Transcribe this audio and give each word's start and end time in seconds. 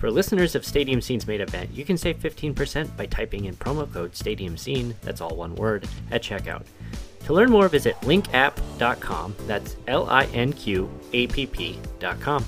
For 0.00 0.10
listeners 0.10 0.54
of 0.54 0.64
Stadium 0.64 1.02
Scene's 1.02 1.26
main 1.26 1.42
event, 1.42 1.70
you 1.74 1.84
can 1.84 1.98
save 1.98 2.18
15% 2.20 2.96
by 2.96 3.04
typing 3.04 3.44
in 3.44 3.54
promo 3.56 3.92
code 3.92 4.16
Stadium 4.16 4.56
Scene, 4.56 4.94
that's 5.02 5.20
all 5.20 5.36
one 5.36 5.54
word, 5.56 5.86
at 6.10 6.22
checkout. 6.22 6.64
To 7.26 7.34
learn 7.34 7.50
more, 7.50 7.68
visit 7.68 7.96
linqapp.com, 8.00 9.36
that's 9.46 9.76
L 9.88 10.08
I 10.08 10.24
N 10.32 10.54
Q 10.54 10.90
A 11.12 11.26
P 11.26 11.44
P.com. 11.44 12.46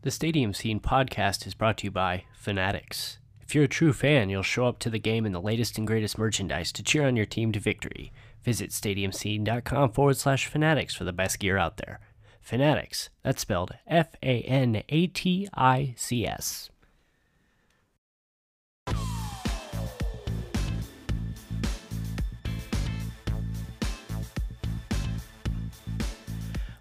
The 0.00 0.10
Stadium 0.10 0.54
Scene 0.54 0.80
podcast 0.80 1.46
is 1.46 1.52
brought 1.52 1.76
to 1.78 1.84
you 1.84 1.90
by 1.90 2.24
Fanatics. 2.34 3.18
If 3.42 3.54
you're 3.54 3.64
a 3.64 3.68
true 3.68 3.92
fan, 3.92 4.30
you'll 4.30 4.42
show 4.42 4.64
up 4.64 4.78
to 4.78 4.88
the 4.88 4.98
game 4.98 5.26
in 5.26 5.32
the 5.32 5.42
latest 5.42 5.76
and 5.76 5.86
greatest 5.86 6.16
merchandise 6.16 6.72
to 6.72 6.82
cheer 6.82 7.06
on 7.06 7.16
your 7.16 7.26
team 7.26 7.52
to 7.52 7.60
victory. 7.60 8.14
Visit 8.42 8.70
stadiumscene.com 8.70 9.92
forward 9.92 10.16
slash 10.16 10.46
fanatics 10.46 10.94
for 10.94 11.04
the 11.04 11.12
best 11.12 11.38
gear 11.38 11.58
out 11.58 11.76
there. 11.76 12.00
Fanatics, 12.44 13.08
that's 13.22 13.40
spelled 13.40 13.72
F 13.86 14.16
A 14.22 14.42
N 14.42 14.82
A 14.90 15.06
T 15.06 15.48
I 15.54 15.94
C 15.96 16.26
S. 16.26 16.68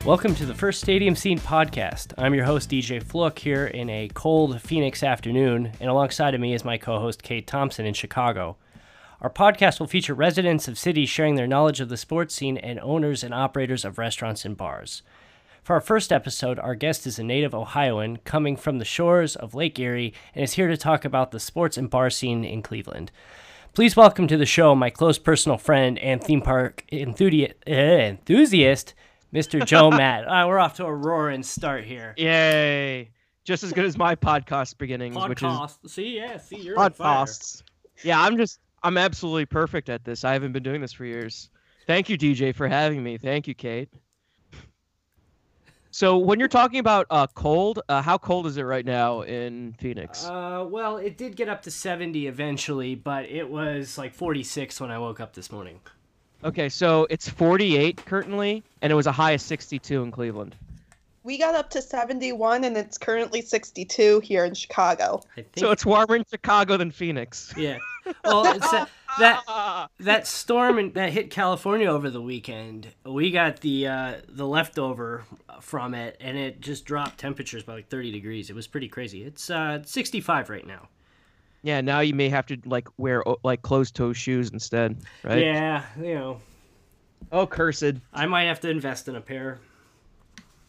Welcome 0.03 0.35
to 0.35 0.45
the 0.45 0.53
first 0.53 0.81
Stadium 0.81 1.15
Scene 1.15 1.39
podcast. 1.39 2.13
I'm 2.17 2.33
your 2.33 2.43
host, 2.43 2.69
DJ 2.69 3.01
Flook, 3.01 3.39
here 3.39 3.65
in 3.65 3.89
a 3.89 4.09
cold 4.13 4.61
Phoenix 4.61 5.01
afternoon, 5.01 5.71
and 5.79 5.89
alongside 5.89 6.35
of 6.35 6.41
me 6.41 6.53
is 6.53 6.65
my 6.65 6.77
co 6.77 6.99
host, 6.99 7.23
Kate 7.23 7.47
Thompson 7.47 7.85
in 7.85 7.93
Chicago. 7.93 8.57
Our 9.21 9.29
podcast 9.29 9.79
will 9.79 9.87
feature 9.87 10.13
residents 10.13 10.67
of 10.67 10.77
cities 10.77 11.07
sharing 11.07 11.35
their 11.35 11.47
knowledge 11.47 11.79
of 11.79 11.87
the 11.87 11.95
sports 11.95 12.35
scene 12.35 12.57
and 12.57 12.81
owners 12.81 13.23
and 13.23 13.33
operators 13.33 13.85
of 13.85 13.97
restaurants 13.97 14.43
and 14.43 14.57
bars. 14.57 15.03
For 15.63 15.75
our 15.75 15.81
first 15.81 16.11
episode, 16.11 16.59
our 16.59 16.75
guest 16.75 17.07
is 17.07 17.17
a 17.17 17.23
native 17.23 17.55
Ohioan 17.55 18.17
coming 18.25 18.57
from 18.57 18.79
the 18.79 18.85
shores 18.85 19.37
of 19.37 19.55
Lake 19.55 19.79
Erie 19.79 20.13
and 20.35 20.43
is 20.43 20.53
here 20.53 20.67
to 20.67 20.75
talk 20.75 21.05
about 21.05 21.31
the 21.31 21.39
sports 21.39 21.77
and 21.77 21.89
bar 21.89 22.09
scene 22.09 22.43
in 22.43 22.61
Cleveland. 22.61 23.13
Please 23.73 23.95
welcome 23.95 24.27
to 24.27 24.35
the 24.35 24.45
show 24.45 24.75
my 24.75 24.89
close 24.89 25.17
personal 25.17 25.57
friend 25.57 25.97
and 25.99 26.21
theme 26.21 26.41
park 26.41 26.83
enthusiast, 26.91 27.53
enthusiast 27.65 28.93
Mr. 29.33 29.65
Joe 29.65 29.89
Matt. 29.91 30.25
Uh, 30.25 30.45
we're 30.49 30.59
off 30.59 30.75
to 30.75 30.85
a 30.85 30.93
roaring 30.93 31.43
start 31.43 31.85
here. 31.85 32.13
Yay! 32.17 33.11
Just 33.45 33.63
as 33.63 33.71
good 33.71 33.85
as 33.85 33.97
my 33.97 34.15
podcast 34.15 34.77
beginnings, 34.77 35.15
which 35.15 35.43
is. 35.43 35.79
See, 35.87 36.17
yeah, 36.17 36.39
see, 36.39 36.57
you're 36.57 36.75
podcasts. 36.75 37.63
Yeah, 38.03 38.21
I'm 38.21 38.35
just 38.35 38.59
I'm 38.83 38.97
absolutely 38.97 39.45
perfect 39.45 39.87
at 39.87 40.03
this. 40.03 40.25
I 40.25 40.33
haven't 40.33 40.51
been 40.51 40.63
doing 40.63 40.81
this 40.81 40.91
for 40.91 41.05
years. 41.05 41.49
Thank 41.87 42.09
you, 42.09 42.17
DJ, 42.17 42.53
for 42.53 42.67
having 42.67 43.01
me. 43.01 43.17
Thank 43.17 43.47
you, 43.47 43.55
Kate. 43.55 43.87
So 45.93 46.17
when 46.17 46.39
you're 46.39 46.47
talking 46.47 46.79
about 46.79 47.05
uh, 47.11 47.27
cold, 47.27 47.81
uh, 47.87 48.01
how 48.01 48.17
cold 48.17 48.47
is 48.47 48.57
it 48.57 48.63
right 48.63 48.83
now 48.83 49.21
in 49.21 49.75
Phoenix? 49.77 50.25
Uh, 50.25 50.65
well, 50.67 50.97
it 50.97 51.19
did 51.19 51.35
get 51.35 51.49
up 51.49 51.61
to 51.61 51.71
70 51.71 52.25
eventually, 52.25 52.95
but 52.95 53.25
it 53.25 53.47
was 53.47 53.95
like 53.95 54.15
46 54.15 54.81
when 54.81 54.89
I 54.89 54.97
woke 54.97 55.19
up 55.19 55.35
this 55.35 55.51
morning. 55.51 55.79
Okay, 56.43 56.67
so 56.67 57.05
it's 57.11 57.29
48 57.29 58.03
currently, 58.07 58.63
and 58.81 58.91
it 58.91 58.95
was 58.95 59.05
a 59.05 59.11
high 59.11 59.33
of 59.33 59.41
62 59.41 60.01
in 60.01 60.09
Cleveland. 60.09 60.55
We 61.21 61.37
got 61.37 61.53
up 61.53 61.69
to 61.69 61.81
71 61.81 62.63
and 62.63 62.75
it's 62.75 62.97
currently 62.97 63.43
62 63.43 64.19
here 64.21 64.45
in 64.45 64.55
Chicago. 64.55 65.21
I 65.37 65.41
think. 65.43 65.59
So 65.59 65.69
it's 65.69 65.85
warmer 65.85 66.15
in 66.15 66.25
Chicago 66.27 66.75
than 66.75 66.89
Phoenix. 66.89 67.53
yeah. 67.55 67.77
Well, 68.25 68.47
it's 68.47 68.89
that, 69.19 69.43
that 69.47 69.89
that 69.99 70.27
storm 70.27 70.79
in, 70.79 70.93
that 70.93 71.11
hit 71.11 71.29
California 71.29 71.87
over 71.87 72.09
the 72.09 72.21
weekend. 72.21 72.87
We 73.05 73.31
got 73.31 73.61
the 73.61 73.87
uh, 73.87 74.13
the 74.29 74.47
leftover 74.47 75.23
from 75.61 75.93
it, 75.93 76.17
and 76.19 76.37
it 76.37 76.61
just 76.61 76.85
dropped 76.85 77.17
temperatures 77.17 77.63
by 77.63 77.73
like 77.73 77.89
30 77.89 78.11
degrees. 78.11 78.49
It 78.49 78.55
was 78.55 78.67
pretty 78.67 78.87
crazy. 78.87 79.23
It's 79.23 79.49
uh, 79.49 79.83
65 79.83 80.49
right 80.49 80.65
now. 80.65 80.87
Yeah, 81.61 81.81
now 81.81 82.01
you 82.01 82.13
may 82.13 82.29
have 82.29 82.45
to 82.47 82.57
like 82.65 82.87
wear 82.97 83.23
like 83.43 83.61
closed 83.61 83.95
toe 83.95 84.13
shoes 84.13 84.49
instead, 84.49 84.97
right? 85.23 85.39
Yeah, 85.39 85.85
you 85.97 86.15
know, 86.15 86.41
Oh, 87.31 87.47
cursed. 87.47 87.95
I 88.13 88.25
might 88.25 88.43
have 88.43 88.59
to 88.61 88.69
invest 88.69 89.07
in 89.07 89.15
a 89.15 89.21
pair. 89.21 89.59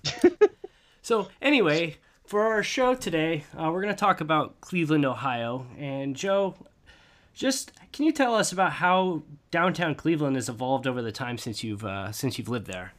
so 1.03 1.29
anyway, 1.43 1.97
for 2.25 2.47
our 2.47 2.63
show 2.63 2.95
today, 2.95 3.45
uh, 3.55 3.71
we're 3.71 3.83
going 3.83 3.95
to 3.95 4.01
talk 4.01 4.23
about 4.23 4.61
Cleveland, 4.63 5.05
Ohio. 5.05 5.67
And 5.79 6.17
Joe, 6.17 6.55
just 7.35 7.73
can 7.93 8.07
you 8.07 8.13
tell 8.13 8.35
us 8.35 8.53
about 8.53 8.73
how 8.73 9.23
downtown 9.51 9.95
Cleveland 9.95 10.37
has 10.37 10.49
evolved 10.49 10.87
over 10.87 11.03
the 11.03 11.13
time 11.13 11.37
since 11.37 11.63
you've 11.63 11.85
uh, 11.85 12.13
since 12.13 12.39
you've 12.39 12.49
lived 12.49 12.67
there? 12.67 12.93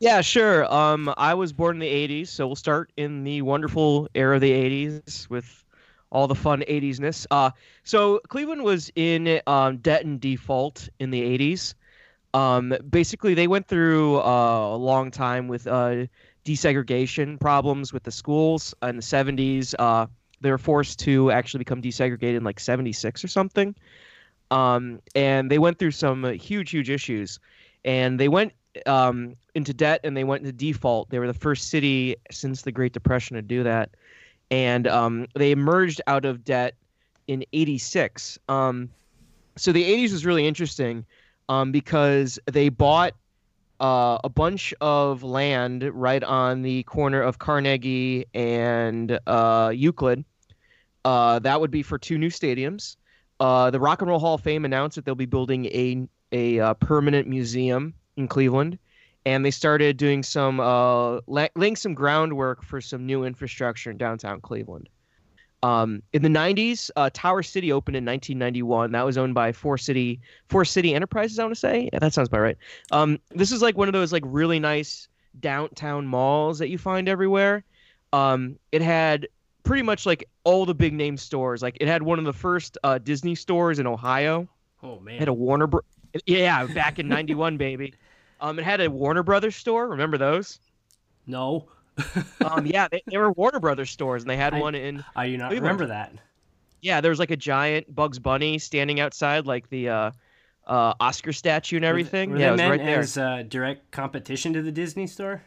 Yeah, 0.00 0.20
sure. 0.20 0.72
Um, 0.72 1.12
I 1.16 1.34
was 1.34 1.52
born 1.52 1.76
in 1.76 1.80
the 1.80 2.22
'80s, 2.22 2.28
so 2.28 2.46
we'll 2.46 2.56
start 2.56 2.92
in 2.96 3.24
the 3.24 3.42
wonderful 3.42 4.08
era 4.14 4.36
of 4.36 4.40
the 4.40 4.52
'80s 4.52 5.28
with 5.28 5.64
all 6.10 6.28
the 6.28 6.36
fun 6.36 6.62
'80s-ness. 6.68 7.26
Uh, 7.30 7.50
so 7.82 8.20
Cleveland 8.28 8.62
was 8.62 8.90
in 8.94 9.40
um, 9.46 9.78
debt 9.78 10.04
and 10.04 10.20
default 10.20 10.88
in 11.00 11.10
the 11.10 11.20
'80s. 11.20 11.74
Um, 12.32 12.74
basically, 12.88 13.34
they 13.34 13.48
went 13.48 13.66
through 13.66 14.20
uh, 14.20 14.74
a 14.74 14.76
long 14.76 15.10
time 15.10 15.48
with 15.48 15.66
uh, 15.66 16.06
desegregation 16.44 17.40
problems 17.40 17.92
with 17.92 18.04
the 18.04 18.12
schools 18.12 18.74
in 18.82 18.96
the 18.96 19.02
'70s. 19.02 20.08
They 20.40 20.50
were 20.50 20.58
forced 20.58 20.98
to 21.00 21.30
actually 21.30 21.58
become 21.58 21.82
desegregated 21.82 22.36
in 22.36 22.44
like 22.44 22.60
'76 22.60 23.24
or 23.24 23.28
something. 23.28 23.74
Um, 24.50 25.00
and 25.14 25.50
they 25.50 25.58
went 25.58 25.78
through 25.78 25.90
some 25.92 26.24
huge, 26.34 26.70
huge 26.70 26.90
issues. 26.90 27.38
And 27.84 28.18
they 28.18 28.28
went 28.28 28.52
um, 28.86 29.36
into 29.54 29.72
debt 29.72 30.00
and 30.04 30.16
they 30.16 30.24
went 30.24 30.40
into 30.44 30.52
default. 30.52 31.10
They 31.10 31.18
were 31.18 31.26
the 31.26 31.34
first 31.34 31.68
city 31.68 32.16
since 32.30 32.62
the 32.62 32.72
Great 32.72 32.92
Depression 32.92 33.36
to 33.36 33.42
do 33.42 33.62
that. 33.62 33.90
And 34.50 34.86
um, 34.86 35.26
they 35.34 35.50
emerged 35.50 36.00
out 36.06 36.24
of 36.24 36.44
debt 36.44 36.74
in 37.26 37.44
86. 37.52 38.38
Um, 38.48 38.88
so 39.56 39.72
the 39.72 39.84
80s 39.84 40.12
was 40.12 40.24
really 40.24 40.46
interesting 40.46 41.04
um, 41.48 41.72
because 41.72 42.38
they 42.46 42.68
bought 42.68 43.14
uh, 43.80 44.18
a 44.24 44.28
bunch 44.28 44.74
of 44.80 45.22
land 45.22 45.88
right 45.92 46.22
on 46.24 46.62
the 46.62 46.82
corner 46.84 47.22
of 47.22 47.38
Carnegie 47.38 48.26
and 48.34 49.18
uh, 49.26 49.72
Euclid. 49.74 50.24
Uh, 51.04 51.38
that 51.38 51.60
would 51.60 51.70
be 51.70 51.82
for 51.82 51.98
two 51.98 52.18
new 52.18 52.28
stadiums. 52.28 52.96
Uh, 53.40 53.70
the 53.70 53.78
Rock 53.78 54.02
and 54.02 54.10
Roll 54.10 54.18
Hall 54.18 54.34
of 54.34 54.40
Fame 54.40 54.64
announced 54.64 54.96
that 54.96 55.04
they'll 55.04 55.14
be 55.14 55.26
building 55.26 55.66
a 55.66 56.08
a 56.32 56.60
uh, 56.60 56.74
permanent 56.74 57.26
museum 57.26 57.94
in 58.16 58.28
Cleveland, 58.28 58.78
and 59.24 59.44
they 59.44 59.50
started 59.50 59.96
doing 59.96 60.22
some 60.22 60.60
uh, 60.60 61.20
la- 61.26 61.48
laying 61.54 61.76
some 61.76 61.94
groundwork 61.94 62.62
for 62.62 62.80
some 62.80 63.06
new 63.06 63.24
infrastructure 63.24 63.90
in 63.90 63.96
downtown 63.96 64.40
Cleveland. 64.40 64.88
Um, 65.62 66.02
in 66.12 66.22
the 66.22 66.28
90s, 66.28 66.90
uh, 66.96 67.10
Tower 67.12 67.42
City 67.42 67.72
opened 67.72 67.96
in 67.96 68.04
1991. 68.04 68.92
That 68.92 69.04
was 69.04 69.18
owned 69.18 69.34
by 69.34 69.52
Forest 69.52 69.86
City 69.86 70.20
Forest 70.48 70.72
City 70.72 70.94
Enterprises. 70.94 71.38
I 71.38 71.44
want 71.44 71.54
to 71.54 71.60
say, 71.60 71.88
yeah, 71.92 71.98
that 71.98 72.12
sounds 72.14 72.28
about 72.28 72.40
right. 72.40 72.56
Um, 72.92 73.18
this 73.30 73.50
is 73.50 73.60
like 73.62 73.76
one 73.76 73.88
of 73.88 73.92
those 73.92 74.12
like 74.12 74.22
really 74.26 74.60
nice 74.60 75.08
downtown 75.40 76.06
malls 76.06 76.58
that 76.60 76.68
you 76.68 76.78
find 76.78 77.08
everywhere. 77.08 77.64
Um, 78.12 78.58
it 78.72 78.82
had 78.82 79.26
pretty 79.64 79.82
much 79.82 80.06
like 80.06 80.28
all 80.44 80.64
the 80.64 80.74
big 80.74 80.94
name 80.94 81.16
stores. 81.16 81.60
Like 81.60 81.76
it 81.80 81.88
had 81.88 82.02
one 82.02 82.18
of 82.18 82.24
the 82.24 82.32
first 82.32 82.78
uh, 82.84 82.98
Disney 82.98 83.34
stores 83.34 83.78
in 83.78 83.86
Ohio. 83.86 84.48
Oh 84.82 85.00
man! 85.00 85.16
It 85.16 85.20
had 85.20 85.28
a 85.28 85.32
Warner 85.34 85.66
Bro- 85.66 85.82
Yeah, 86.26 86.66
back 86.66 86.98
in 86.98 87.08
91, 87.08 87.56
baby. 87.56 87.94
Um, 88.40 88.56
it 88.56 88.64
had 88.64 88.80
a 88.80 88.88
Warner 88.88 89.24
Brothers 89.24 89.56
store. 89.56 89.88
Remember 89.88 90.16
those? 90.16 90.60
no, 91.26 91.66
Um, 92.44 92.66
yeah, 92.66 92.88
they, 92.88 93.02
they 93.10 93.18
were 93.18 93.32
Warner 93.32 93.60
Brothers 93.60 93.90
stores, 93.90 94.22
and 94.22 94.30
they 94.30 94.36
had 94.36 94.54
I- 94.54 94.60
one 94.60 94.74
in. 94.74 95.04
I 95.16 95.26
do 95.28 95.36
not 95.36 95.48
Cleveland. 95.50 95.62
remember 95.62 95.86
that. 95.86 96.12
Yeah, 96.80 97.00
there 97.00 97.10
was 97.10 97.18
like 97.18 97.30
a 97.32 97.36
giant 97.36 97.92
Bugs 97.94 98.18
Bunny 98.20 98.58
standing 98.58 99.00
outside, 99.00 99.46
like 99.46 99.68
the 99.68 99.88
uh, 99.88 100.10
uh, 100.66 100.94
Oscar 101.00 101.32
statue 101.32 101.76
and 101.76 101.84
everything. 101.84 102.30
Were 102.30 102.38
yeah, 102.38 102.54
they 102.54 102.64
it 102.66 102.70
was 102.70 102.78
right 102.78 102.86
there. 102.86 103.00
as 103.00 103.18
uh, 103.18 103.42
direct 103.48 103.90
competition 103.90 104.52
to 104.52 104.62
the 104.62 104.70
Disney 104.70 105.06
store? 105.08 105.42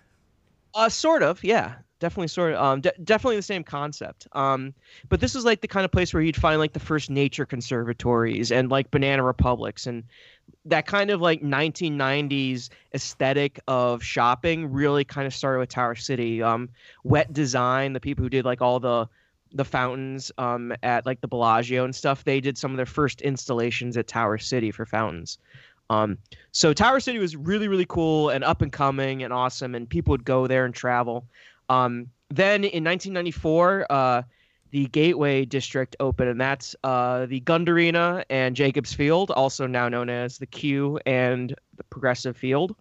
Uh, 0.76 0.90
sort 0.90 1.24
of, 1.24 1.42
yeah, 1.44 1.76
definitely, 2.02 2.28
sort 2.28 2.54
of, 2.54 2.62
um, 2.62 2.82
de- 2.82 2.94
definitely 3.06 3.38
the 3.38 3.42
same 3.42 3.64
concept. 3.64 4.28
Um, 4.34 4.74
but 5.08 5.22
this 5.22 5.36
is 5.36 5.46
like 5.46 5.62
the 5.62 5.68
kind 5.70 5.86
of 5.86 5.92
place 5.92 6.14
where 6.14 6.22
you'd 6.22 6.36
find 6.36 6.60
like 6.60 6.74
the 6.74 6.80
first 6.80 7.10
nature 7.10 7.46
conservatories 7.46 8.52
and 8.52 8.70
like 8.70 8.92
banana 8.92 9.24
republics 9.24 9.88
and 9.88 10.04
that 10.66 10.86
kind 10.86 11.10
of 11.10 11.22
like 11.22 11.42
1990s 11.42 12.70
aesthetic 12.94 13.60
of 13.68 14.04
shopping 14.04 14.72
really 14.72 15.06
kind 15.06 15.26
of 15.26 15.34
started 15.34 15.60
with 15.60 15.70
Tower 15.70 15.96
City. 15.96 16.44
Um, 16.44 16.70
Wet 17.04 17.32
Design, 17.32 17.94
the 17.94 18.00
people 18.00 18.24
who 18.24 18.30
did 18.30 18.44
like 18.44 18.62
all 18.62 18.80
the 18.80 19.08
the 19.54 19.66
fountains 19.66 20.32
um, 20.38 20.74
at 20.82 21.06
like 21.06 21.20
the 21.20 21.28
Bellagio 21.28 21.84
and 21.84 21.94
stuff. 21.94 22.24
They 22.24 22.40
did 22.40 22.58
some 22.58 22.72
of 22.72 22.78
their 22.78 22.86
first 22.86 23.22
installations 23.22 23.98
at 23.98 24.08
Tower 24.08 24.38
City 24.38 24.72
for 24.72 24.86
fountains. 24.86 25.40
Um, 25.90 26.18
so 26.54 26.72
Tower 26.74 27.02
City 27.02 27.20
was 27.20 27.36
really 27.36 27.68
really 27.68 27.86
cool 27.86 28.30
and 28.30 28.44
up 28.44 28.62
and 28.62 28.72
coming 28.72 29.24
and 29.24 29.34
awesome, 29.34 29.76
and 29.76 29.90
people 29.90 30.12
would 30.12 30.24
go 30.24 30.48
there 30.48 30.66
and 30.66 30.74
travel. 30.74 31.26
Um, 31.72 32.10
then 32.30 32.64
in 32.64 32.84
1994, 32.84 33.86
uh, 33.90 34.22
the 34.72 34.88
Gateway 34.88 35.46
District 35.46 35.96
opened, 36.00 36.30
and 36.30 36.40
that's 36.40 36.76
uh, 36.84 37.26
the 37.26 37.40
Gund 37.42 37.70
Arena 37.70 38.24
and 38.30 38.56
Jacobs 38.56 38.94
Field, 38.94 39.32
also 39.32 39.68
now 39.68 39.90
known 39.90 40.10
as 40.10 40.38
the 40.38 40.46
Q 40.46 41.00
and 41.06 41.56
the 41.76 41.84
Progressive 41.86 42.36
Field. 42.36 42.76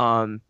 Um, 0.00 0.40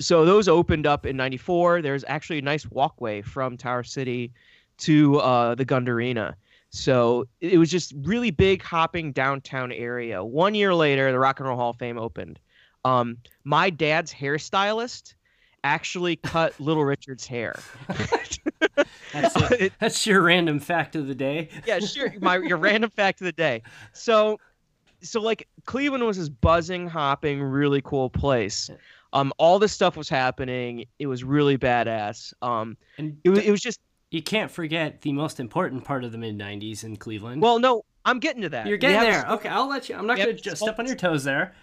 so 0.00 0.24
those 0.24 0.48
opened 0.48 0.86
up 0.86 1.04
in 1.04 1.16
94 1.16 1.82
there's 1.82 2.04
actually 2.08 2.38
a 2.38 2.42
nice 2.42 2.66
walkway 2.70 3.20
from 3.20 3.58
tower 3.58 3.82
city 3.82 4.32
to 4.78 5.18
uh, 5.18 5.54
the 5.54 5.64
gund 5.66 5.90
arena 5.90 6.34
so 6.70 7.26
it 7.40 7.58
was 7.58 7.70
just 7.70 7.92
really 8.02 8.30
big 8.30 8.62
hopping 8.62 9.12
downtown 9.12 9.72
area. 9.72 10.24
One 10.24 10.54
year 10.54 10.72
later 10.72 11.10
the 11.10 11.18
rock 11.18 11.40
and 11.40 11.48
roll 11.48 11.58
hall 11.58 11.70
of 11.70 11.76
fame 11.76 11.98
opened. 11.98 12.38
Um, 12.84 13.18
my 13.44 13.70
dad's 13.70 14.14
hairstylist 14.14 15.14
actually 15.64 16.16
cut 16.16 16.58
little 16.60 16.84
richard's 16.84 17.26
hair 17.26 17.54
that's, 19.12 19.36
it. 19.52 19.72
that's 19.78 20.06
your 20.06 20.22
random 20.22 20.58
fact 20.58 20.96
of 20.96 21.06
the 21.06 21.14
day 21.14 21.48
yeah 21.66 21.78
sure 21.78 22.12
my 22.20 22.36
your 22.38 22.56
random 22.56 22.90
fact 22.90 23.20
of 23.20 23.24
the 23.24 23.32
day 23.32 23.62
so 23.92 24.38
so 25.02 25.20
like 25.20 25.48
cleveland 25.66 26.04
was 26.04 26.16
this 26.16 26.28
buzzing 26.28 26.86
hopping 26.86 27.42
really 27.42 27.82
cool 27.82 28.08
place 28.08 28.70
um, 29.12 29.32
all 29.38 29.58
this 29.58 29.72
stuff 29.72 29.96
was 29.96 30.08
happening. 30.08 30.86
It 30.98 31.06
was 31.06 31.24
really 31.24 31.58
badass. 31.58 32.32
Um, 32.42 32.76
and 32.98 33.18
it 33.24 33.30
was, 33.30 33.38
it 33.40 33.50
was 33.50 33.60
just 33.60 33.80
you 34.10 34.22
can't 34.22 34.50
forget 34.50 35.02
the 35.02 35.12
most 35.12 35.40
important 35.40 35.84
part 35.84 36.04
of 36.04 36.12
the 36.12 36.18
mid 36.18 36.38
'90s 36.38 36.84
in 36.84 36.96
Cleveland. 36.96 37.42
Well, 37.42 37.58
no, 37.58 37.84
I'm 38.04 38.18
getting 38.18 38.42
to 38.42 38.48
that. 38.50 38.66
You're 38.66 38.78
getting 38.78 39.00
there. 39.00 39.26
Okay, 39.30 39.48
I'll 39.48 39.68
let 39.68 39.88
you. 39.88 39.96
I'm 39.96 40.06
not 40.06 40.16
going 40.16 40.36
to 40.36 40.42
just 40.42 40.62
step 40.62 40.78
on 40.78 40.86
your 40.86 40.96
toes 40.96 41.24
there. 41.24 41.54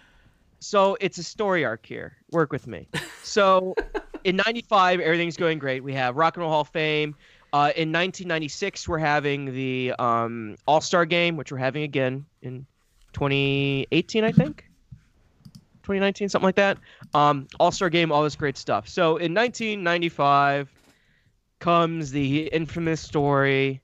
So 0.60 0.96
it's 1.00 1.18
a 1.18 1.22
story 1.22 1.64
arc 1.64 1.86
here. 1.86 2.16
Work 2.32 2.52
with 2.52 2.66
me. 2.66 2.88
So 3.22 3.74
in 4.24 4.36
'95, 4.36 5.00
everything's 5.00 5.36
going 5.36 5.58
great. 5.58 5.82
We 5.84 5.94
have 5.94 6.16
Rock 6.16 6.36
and 6.36 6.42
Roll 6.42 6.50
Hall 6.50 6.62
of 6.62 6.68
Fame. 6.68 7.14
Uh, 7.52 7.72
in 7.76 7.92
1996, 7.92 8.86
we're 8.88 8.98
having 8.98 9.54
the 9.54 9.94
um, 9.98 10.56
All 10.66 10.80
Star 10.80 11.06
Game, 11.06 11.36
which 11.36 11.50
we're 11.50 11.58
having 11.58 11.82
again 11.82 12.26
in 12.42 12.66
2018, 13.14 14.24
I 14.24 14.32
think. 14.32 14.64
2019, 15.84 16.28
something 16.28 16.44
like 16.44 16.56
that. 16.56 16.76
Um, 17.14 17.46
All 17.58 17.72
Star 17.72 17.88
Game, 17.88 18.12
all 18.12 18.22
this 18.22 18.36
great 18.36 18.58
stuff. 18.58 18.86
So 18.88 19.16
in 19.16 19.32
1995 19.32 20.70
comes 21.60 22.10
the 22.10 22.48
infamous 22.48 23.00
story 23.00 23.80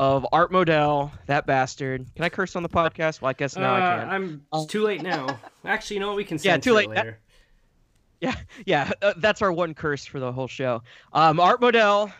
of 0.00 0.26
Art 0.32 0.50
Modell, 0.50 1.12
that 1.26 1.44
bastard. 1.44 2.06
Can 2.16 2.24
I 2.24 2.30
curse 2.30 2.56
on 2.56 2.62
the 2.62 2.70
podcast? 2.70 3.20
Well, 3.20 3.28
I 3.28 3.34
guess 3.34 3.54
now 3.54 3.74
uh, 3.74 3.76
I 3.76 3.80
can. 3.80 4.08
I'm 4.08 4.46
it's 4.54 4.64
too 4.64 4.82
late 4.82 5.02
now. 5.02 5.38
Actually, 5.62 5.96
you 5.96 6.00
know 6.00 6.08
what? 6.08 6.16
We 6.16 6.24
can 6.24 6.38
yeah, 6.40 6.56
too 6.56 6.72
late 6.72 6.88
later. 6.88 7.18
Yeah, 8.18 8.34
yeah, 8.64 8.92
uh, 9.02 9.12
that's 9.18 9.42
our 9.42 9.52
one 9.52 9.74
curse 9.74 10.06
for 10.06 10.18
the 10.18 10.32
whole 10.32 10.48
show. 10.48 10.82
Um, 11.12 11.38
Art 11.38 11.60
Modell, 11.60 12.10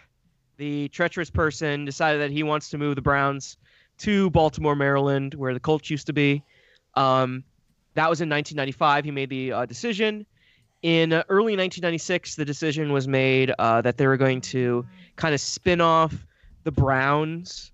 the 0.59 0.88
treacherous 0.88 1.31
person, 1.31 1.87
decided 1.87 2.21
that 2.21 2.31
he 2.31 2.43
wants 2.43 2.69
to 2.69 2.77
move 2.77 2.97
the 2.97 3.03
Browns 3.03 3.56
to 4.00 4.29
Baltimore, 4.29 4.76
Maryland, 4.76 5.33
where 5.33 5.55
the 5.55 5.61
Colts 5.61 5.88
used 5.88 6.06
to 6.09 6.12
be. 6.12 6.43
Um, 6.97 7.44
that 7.94 8.11
was 8.11 8.21
in 8.21 8.29
1995. 8.29 9.06
He 9.06 9.11
made 9.11 9.31
the 9.31 9.53
uh, 9.53 9.65
decision. 9.65 10.26
In 10.83 11.15
early 11.31 11.56
1996, 11.56 12.37
the 12.37 12.44
decision 12.44 12.93
was 12.93 13.09
made 13.09 13.55
uh, 13.59 13.81
that 13.81 13.97
they 13.97 14.06
were 14.06 14.19
going 14.19 14.43
to 14.43 14.85
kind 15.17 15.33
of 15.33 15.41
spin 15.41 15.81
off 15.81 16.15
the 16.65 16.73
Browns 16.73 17.73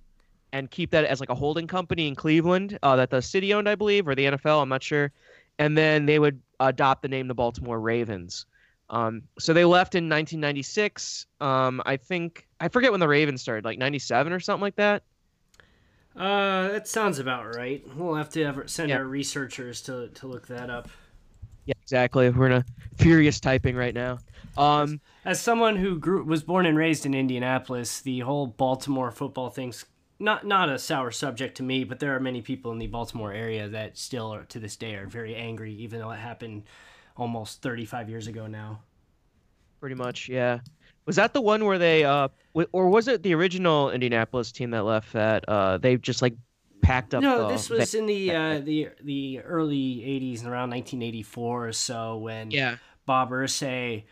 and 0.53 0.71
keep 0.71 0.91
that 0.91 1.05
as 1.05 1.21
like 1.21 1.29
a 1.29 1.35
holding 1.35 1.67
company 1.67 2.09
in 2.09 2.15
Cleveland 2.15 2.79
uh, 2.83 2.97
that 2.97 3.11
the 3.11 3.21
city 3.21 3.53
owned, 3.53 3.69
I 3.69 3.75
believe, 3.75 4.09
or 4.09 4.15
the 4.15 4.25
NFL. 4.25 4.63
I'm 4.63 4.69
not 4.69 4.83
sure. 4.83 5.13
And 5.59 5.77
then 5.77 6.07
they 6.07 6.19
would 6.19 6.41
adopt 6.61 7.03
the 7.03 7.09
name 7.09 7.29
the 7.29 7.35
Baltimore 7.35 7.81
Ravens. 7.81 8.47
Um, 8.89 9.23
so 9.39 9.53
they 9.53 9.65
left 9.65 9.95
in 9.95 10.05
1996. 10.05 11.27
Um, 11.41 11.83
I 11.85 11.97
think 11.97 12.47
I 12.61 12.69
forget 12.69 12.91
when 12.91 13.01
the 13.01 13.09
Ravens 13.09 13.43
started, 13.43 13.65
like 13.65 13.79
97 13.79 14.33
or 14.33 14.41
something 14.41 14.63
like 14.63 14.77
that. 14.77 15.03
Uh, 16.17 16.69
that 16.69 16.89
sounds 16.89 17.19
about 17.19 17.55
right. 17.55 17.85
We'll 17.95 18.15
have 18.15 18.31
to 18.31 18.45
have, 18.45 18.71
send 18.71 18.89
yeah. 18.89 18.97
our 18.97 19.05
researchers 19.05 19.83
to 19.83 20.09
to 20.09 20.27
look 20.27 20.47
that 20.47 20.71
up. 20.71 20.89
Yeah, 21.67 21.75
exactly. 21.83 22.31
We're 22.31 22.47
in 22.47 22.53
a 22.53 22.65
furious 22.97 23.41
typing 23.41 23.77
right 23.77 23.95
now. 23.95 24.19
Um, 24.59 25.01
as, 25.25 25.39
as 25.39 25.41
someone 25.41 25.77
who 25.77 25.99
grew 25.99 26.25
was 26.25 26.43
born 26.43 26.67
and 26.67 26.77
raised 26.77 27.07
in 27.07 27.15
Indianapolis, 27.15 28.01
the 28.01 28.21
whole 28.21 28.47
Baltimore 28.47 29.11
football 29.11 29.51
thing's 29.51 29.85
not 30.19 30.47
not 30.47 30.69
a 30.69 30.79
sour 30.79 31.11
subject 31.11 31.57
to 31.59 31.63
me, 31.63 31.85
but 31.85 32.01
there 32.01 32.15
are 32.15 32.21
many 32.21 32.41
people 32.41 32.73
in 32.73 32.79
the 32.79 32.87
Baltimore 32.87 33.33
area 33.33 33.69
that 33.69 33.99
still 33.99 34.33
are, 34.33 34.45
to 34.45 34.59
this 34.59 34.77
day 34.77 34.95
are 34.95 35.07
very 35.07 35.35
angry, 35.35 35.73
even 35.75 36.01
though 36.01 36.11
it 36.11 36.19
happened 36.19 36.65
almost 37.17 37.63
35 37.63 38.09
years 38.09 38.27
ago 38.27 38.47
now. 38.47 38.81
Pretty 39.81 39.95
much, 39.95 40.29
yeah. 40.29 40.61
Was 41.05 41.17
that 41.17 41.33
the 41.33 41.41
one 41.41 41.65
where 41.65 41.79
they, 41.79 42.05
uh, 42.05 42.29
or 42.73 42.89
was 42.89 43.07
it 43.09 43.23
the 43.23 43.35
original 43.35 43.91
Indianapolis 43.91 44.51
team 44.51 44.71
that 44.71 44.85
left 44.85 45.13
that 45.13 45.49
uh, 45.49 45.79
they 45.79 45.97
just 45.97 46.21
like 46.23 46.35
packed 46.83 47.15
up? 47.15 47.23
No, 47.23 47.49
this 47.49 47.71
was 47.71 47.95
in 47.95 48.07
the 48.07 48.31
uh, 48.35 48.59
the 48.61 48.89
the 49.03 49.41
early 49.41 49.99
'80s 49.99 50.41
and 50.41 50.49
around 50.49 50.71
1984 50.71 51.69
or 51.69 51.73
so 51.73 52.17
when 52.17 52.51
yeah. 52.51 52.77
Bob 53.05 53.31
Irsay 53.31 54.05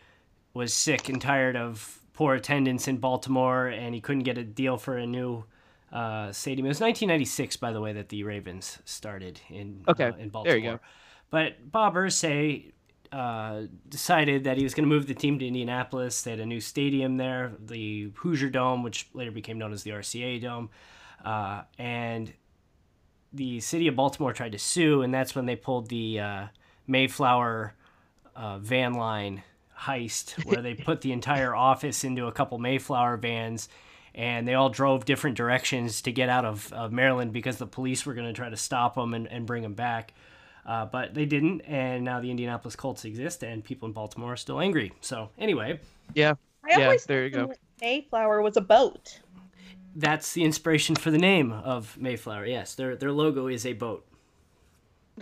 was 0.55 0.73
sick 0.73 1.09
and 1.09 1.21
tired 1.21 1.55
of 1.55 1.99
poor 2.13 2.33
attendance 2.33 2.87
in 2.87 2.97
Baltimore, 2.97 3.67
and 3.67 3.93
he 3.93 4.01
couldn't 4.01 4.23
get 4.23 4.37
a 4.37 4.43
deal 4.43 4.77
for 4.77 4.97
a 4.97 5.05
new 5.05 5.43
uh, 5.91 6.31
stadium. 6.31 6.65
It 6.65 6.69
was 6.69 6.79
1996, 6.79 7.57
by 7.57 7.73
the 7.73 7.81
way, 7.81 7.93
that 7.93 8.09
the 8.09 8.23
Ravens 8.23 8.79
started 8.85 9.39
in 9.49 9.83
okay. 9.87 10.05
Uh, 10.05 10.15
in 10.15 10.29
Baltimore. 10.29 10.53
There 10.53 10.57
you 10.57 10.71
go. 10.71 10.79
But 11.29 11.71
Bob 11.71 11.95
Irsay 11.95 12.71
uh, 13.11 13.63
decided 13.89 14.45
that 14.45 14.57
he 14.57 14.63
was 14.63 14.73
going 14.73 14.87
to 14.87 14.89
move 14.89 15.07
the 15.07 15.13
team 15.13 15.37
to 15.39 15.45
Indianapolis. 15.45 16.21
They 16.21 16.31
had 16.31 16.39
a 16.39 16.45
new 16.45 16.61
stadium 16.61 17.17
there, 17.17 17.51
the 17.59 18.11
Hoosier 18.15 18.49
Dome, 18.49 18.81
which 18.81 19.09
later 19.13 19.31
became 19.31 19.57
known 19.57 19.73
as 19.73 19.83
the 19.83 19.91
RCA 19.91 20.41
Dome. 20.41 20.69
Uh, 21.23 21.63
and 21.77 22.31
the 23.33 23.59
city 23.59 23.87
of 23.89 23.95
Baltimore 23.97 24.31
tried 24.31 24.53
to 24.53 24.59
sue, 24.59 25.01
and 25.01 25.13
that's 25.13 25.35
when 25.35 25.45
they 25.45 25.57
pulled 25.57 25.89
the 25.89 26.19
uh, 26.19 26.47
Mayflower 26.87 27.73
uh, 28.35 28.59
van 28.59 28.93
line 28.93 29.43
heist, 29.77 30.43
where 30.45 30.61
they 30.61 30.73
put 30.75 31.01
the 31.01 31.11
entire 31.11 31.55
office 31.55 32.03
into 32.03 32.27
a 32.27 32.31
couple 32.31 32.57
Mayflower 32.57 33.17
vans. 33.17 33.69
And 34.13 34.47
they 34.47 34.53
all 34.53 34.69
drove 34.69 35.03
different 35.03 35.35
directions 35.35 36.01
to 36.03 36.11
get 36.11 36.29
out 36.29 36.45
of, 36.45 36.71
of 36.71 36.93
Maryland 36.93 37.33
because 37.33 37.57
the 37.57 37.67
police 37.67 38.05
were 38.05 38.13
going 38.13 38.27
to 38.27 38.33
try 38.33 38.49
to 38.49 38.55
stop 38.55 38.95
them 38.95 39.13
and, 39.13 39.27
and 39.27 39.45
bring 39.45 39.61
them 39.61 39.73
back. 39.73 40.13
Uh, 40.65 40.85
but 40.85 41.13
they 41.13 41.25
didn't, 41.25 41.61
and 41.61 42.03
now 42.03 42.19
the 42.19 42.31
Indianapolis 42.31 42.75
Colts 42.75 43.05
exist, 43.05 43.43
and 43.43 43.63
people 43.63 43.87
in 43.87 43.93
Baltimore 43.93 44.33
are 44.33 44.37
still 44.37 44.59
angry. 44.59 44.93
So 44.99 45.29
anyway, 45.37 45.79
yeah, 46.15 46.33
I 46.63 46.79
yeah, 46.79 46.97
there 47.05 47.23
you 47.23 47.29
go. 47.29 47.53
Mayflower 47.81 48.41
was 48.41 48.57
a 48.57 48.61
boat. 48.61 49.19
That's 49.95 50.33
the 50.33 50.43
inspiration 50.43 50.95
for 50.95 51.11
the 51.11 51.19
name 51.19 51.51
of 51.51 51.95
Mayflower. 51.99 52.47
Yes, 52.47 52.73
their 52.73 52.95
their 52.95 53.11
logo 53.11 53.47
is 53.47 53.65
a 53.65 53.73
boat. 53.73 54.07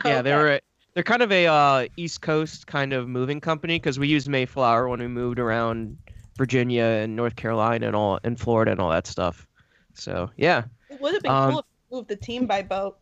Yeah, 0.05 0.22
they 0.22 0.33
were. 0.33 0.62
They're 0.93 1.03
kind 1.03 1.23
of 1.23 1.31
a 1.31 1.47
uh, 1.47 1.88
East 1.97 2.21
Coast 2.21 2.67
kind 2.67 2.93
of 2.93 3.07
moving 3.07 3.41
company 3.41 3.77
because 3.79 3.97
we 3.97 4.07
used 4.07 4.29
Mayflower 4.29 4.88
when 4.88 5.00
we 5.00 5.07
moved 5.07 5.39
around 5.39 5.97
Virginia 6.38 6.83
and 6.83 7.15
North 7.15 7.35
Carolina 7.35 7.88
and 7.88 7.95
all 7.95 8.19
and 8.23 8.39
Florida 8.39 8.71
and 8.71 8.79
all 8.79 8.91
that 8.91 9.07
stuff. 9.07 9.47
So 9.93 10.29
yeah, 10.38 10.65
it 10.89 11.01
would 11.01 11.13
have 11.13 11.23
been 11.23 11.31
um, 11.31 11.51
cool 11.51 11.59
if 11.59 11.65
we 11.89 11.97
moved 11.97 12.09
the 12.09 12.15
team 12.15 12.45
by 12.45 12.62
boat 12.62 12.97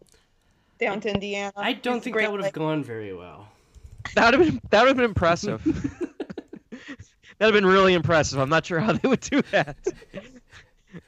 down 0.80 1.02
to 1.02 1.14
Indiana. 1.14 1.52
I 1.56 1.74
don't 1.74 2.02
think 2.02 2.16
that 2.18 2.32
would 2.32 2.44
have 2.44 2.54
gone 2.54 2.84
very 2.84 3.14
well. 3.14 3.48
That 4.16 4.32
would 4.32 4.46
have 4.46 4.54
been 4.54 4.62
that 4.70 4.82
would 4.82 4.88
have 4.90 4.98
been 4.98 5.06
impressive. 5.06 5.64
that 6.72 7.46
would 7.46 7.54
have 7.54 7.54
been 7.54 7.66
really 7.66 7.94
impressive. 7.94 8.40
I'm 8.40 8.50
not 8.50 8.66
sure 8.66 8.80
how 8.80 8.94
they 8.94 9.08
would 9.08 9.22
do 9.22 9.42
that. 9.52 9.78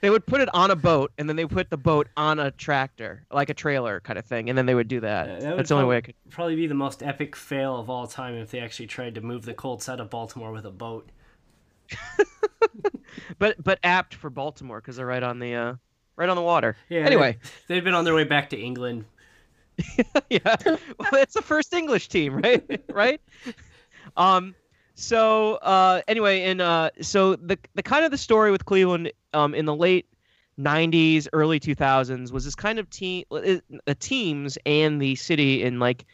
They 0.02 0.10
would 0.10 0.26
put 0.26 0.42
it 0.42 0.50
on 0.54 0.72
a 0.72 0.76
boat 0.76 1.12
and 1.18 1.28
then 1.28 1.36
they 1.36 1.46
put 1.46 1.70
the 1.70 1.78
boat 1.78 2.08
on 2.18 2.40
a 2.40 2.52
tractor, 2.52 3.26
like 3.32 3.50
a 3.50 3.54
trailer 3.54 4.00
kind 4.00 4.20
of 4.20 4.26
thing, 4.26 4.50
and 4.50 4.58
then 4.58 4.66
they 4.66 4.76
would 4.76 4.88
do 4.88 5.00
that. 5.02 5.28
Yeah, 5.28 5.40
that 5.40 5.58
That's 5.58 5.70
the 5.70 5.76
only 5.76 5.88
way 5.88 5.98
I 5.98 6.02
could. 6.02 6.16
Probably 6.30 6.56
be 6.56 6.68
the 6.68 6.74
most 6.74 7.04
epic 7.04 7.36
fail 7.36 7.78
of 7.78 7.90
all 7.90 8.08
time 8.08 8.36
if 8.36 8.52
they 8.52 8.60
actually 8.60 8.88
tried 8.88 9.16
to 9.16 9.22
move 9.22 9.46
the 9.46 9.54
Colts 9.54 9.90
out 9.90 10.00
of 10.00 10.10
Baltimore 10.10 10.52
with 10.52 10.66
a 10.66 10.72
boat. 10.72 11.10
but 13.40 13.62
but 13.64 13.80
apt 13.84 14.16
for 14.16 14.30
Baltimore 14.30 14.80
because 14.80 14.96
they're 14.96 15.06
right 15.06 15.24
on 15.24 15.40
the 15.40 15.54
uh, 15.54 15.74
right 16.16 16.30
on 16.30 16.36
the 16.36 16.42
water. 16.42 16.76
Yeah. 16.90 17.02
Anyway, 17.02 17.38
they, 17.68 17.76
they'd 17.76 17.84
been 17.84 17.94
on 17.94 18.06
their 18.06 18.16
way 18.16 18.24
back 18.24 18.50
to 18.52 18.60
England 18.60 19.06
yeah. 20.30 20.56
Well, 20.66 21.14
it's 21.14 21.34
the 21.34 21.42
first 21.42 21.74
English 21.74 22.10
team, 22.10 22.36
right? 22.36 22.82
right? 22.92 23.22
Um 24.18 24.56
so 24.96 25.56
uh 25.56 26.02
anyway, 26.08 26.44
and 26.44 26.62
uh 26.62 26.92
so 27.02 27.36
the 27.36 27.58
the 27.76 27.84
kind 27.84 28.06
of 28.06 28.12
the 28.12 28.18
story 28.18 28.52
with 28.52 28.66
Cleveland 28.66 29.12
um 29.34 29.54
in 29.56 29.66
the 29.66 29.76
late 29.76 30.08
90s, 30.60 31.28
early 31.34 31.60
2000s 31.60 32.32
was 32.32 32.46
this 32.46 32.56
kind 32.56 32.78
of 32.78 32.90
team 32.90 33.26
the 33.32 33.62
uh, 33.88 33.94
teams 34.00 34.58
and 34.66 35.02
the 35.02 35.16
city 35.16 35.64
in 35.64 35.80
like 35.80 36.06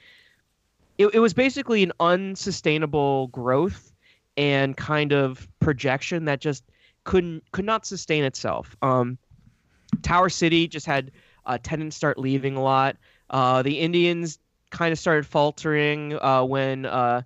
it, 0.98 1.14
it 1.14 1.20
was 1.20 1.34
basically 1.34 1.84
an 1.84 1.92
unsustainable 2.00 3.28
growth 3.28 3.92
and 4.38 4.78
kind 4.78 5.12
of 5.12 5.48
projection 5.60 6.26
that 6.26 6.40
just 6.40 6.64
couldn't 7.04 7.44
could 7.52 7.66
not 7.66 7.86
sustain 7.86 8.24
itself. 8.24 8.76
Um 8.82 9.18
Tower 10.02 10.30
City 10.30 10.68
just 10.68 10.86
had 10.86 11.12
uh, 11.46 11.58
tenants 11.62 11.96
start 11.96 12.18
leaving 12.18 12.56
a 12.56 12.62
lot. 12.62 12.98
Uh, 13.30 13.62
the 13.62 13.80
Indians 13.80 14.40
kind 14.70 14.92
of 14.92 15.00
started 15.00 15.26
faltering 15.26 16.14
uh, 16.22 16.44
when 16.44 16.86
uh, 16.86 17.24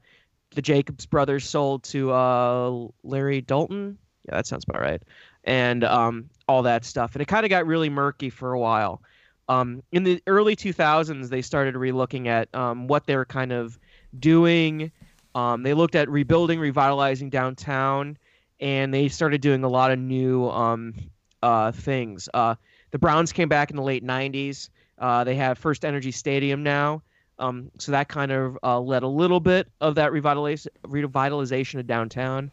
the 0.55 0.61
Jacobs 0.61 1.05
brothers 1.05 1.47
sold 1.47 1.83
to 1.83 2.11
uh, 2.11 2.87
Larry 3.03 3.41
Dolan. 3.41 3.97
Yeah, 4.25 4.35
that 4.35 4.47
sounds 4.47 4.63
about 4.67 4.81
right. 4.81 5.01
And 5.43 5.83
um, 5.83 6.29
all 6.47 6.63
that 6.63 6.85
stuff. 6.85 7.13
And 7.13 7.21
it 7.21 7.27
kind 7.27 7.45
of 7.45 7.49
got 7.49 7.65
really 7.65 7.89
murky 7.89 8.29
for 8.29 8.53
a 8.53 8.59
while. 8.59 9.01
Um, 9.49 9.83
in 9.91 10.03
the 10.03 10.21
early 10.27 10.55
2000s, 10.55 11.29
they 11.29 11.41
started 11.41 11.75
relooking 11.75 12.27
at 12.27 12.53
um, 12.55 12.87
what 12.87 13.05
they 13.05 13.15
were 13.15 13.25
kind 13.25 13.51
of 13.51 13.77
doing. 14.19 14.91
Um, 15.35 15.63
they 15.63 15.73
looked 15.73 15.95
at 15.95 16.09
rebuilding, 16.09 16.59
revitalizing 16.59 17.29
downtown, 17.29 18.17
and 18.59 18.93
they 18.93 19.09
started 19.09 19.41
doing 19.41 19.63
a 19.63 19.67
lot 19.67 19.91
of 19.91 19.99
new 19.99 20.47
um, 20.49 20.93
uh, 21.41 21.71
things. 21.71 22.29
Uh, 22.33 22.55
the 22.91 22.99
Browns 22.99 23.33
came 23.33 23.49
back 23.49 23.69
in 23.69 23.75
the 23.75 23.83
late 23.83 24.05
90s. 24.05 24.69
Uh, 24.99 25.23
they 25.23 25.35
have 25.35 25.57
First 25.57 25.83
Energy 25.83 26.11
Stadium 26.11 26.63
now. 26.63 27.01
Um, 27.39 27.71
so 27.79 27.91
that 27.91 28.07
kind 28.07 28.31
of 28.31 28.57
uh, 28.63 28.79
led 28.79 29.03
a 29.03 29.07
little 29.07 29.39
bit 29.39 29.67
of 29.81 29.95
that 29.95 30.11
revitalization, 30.11 30.67
revitalization 30.85 31.79
of 31.79 31.87
downtown. 31.87 32.51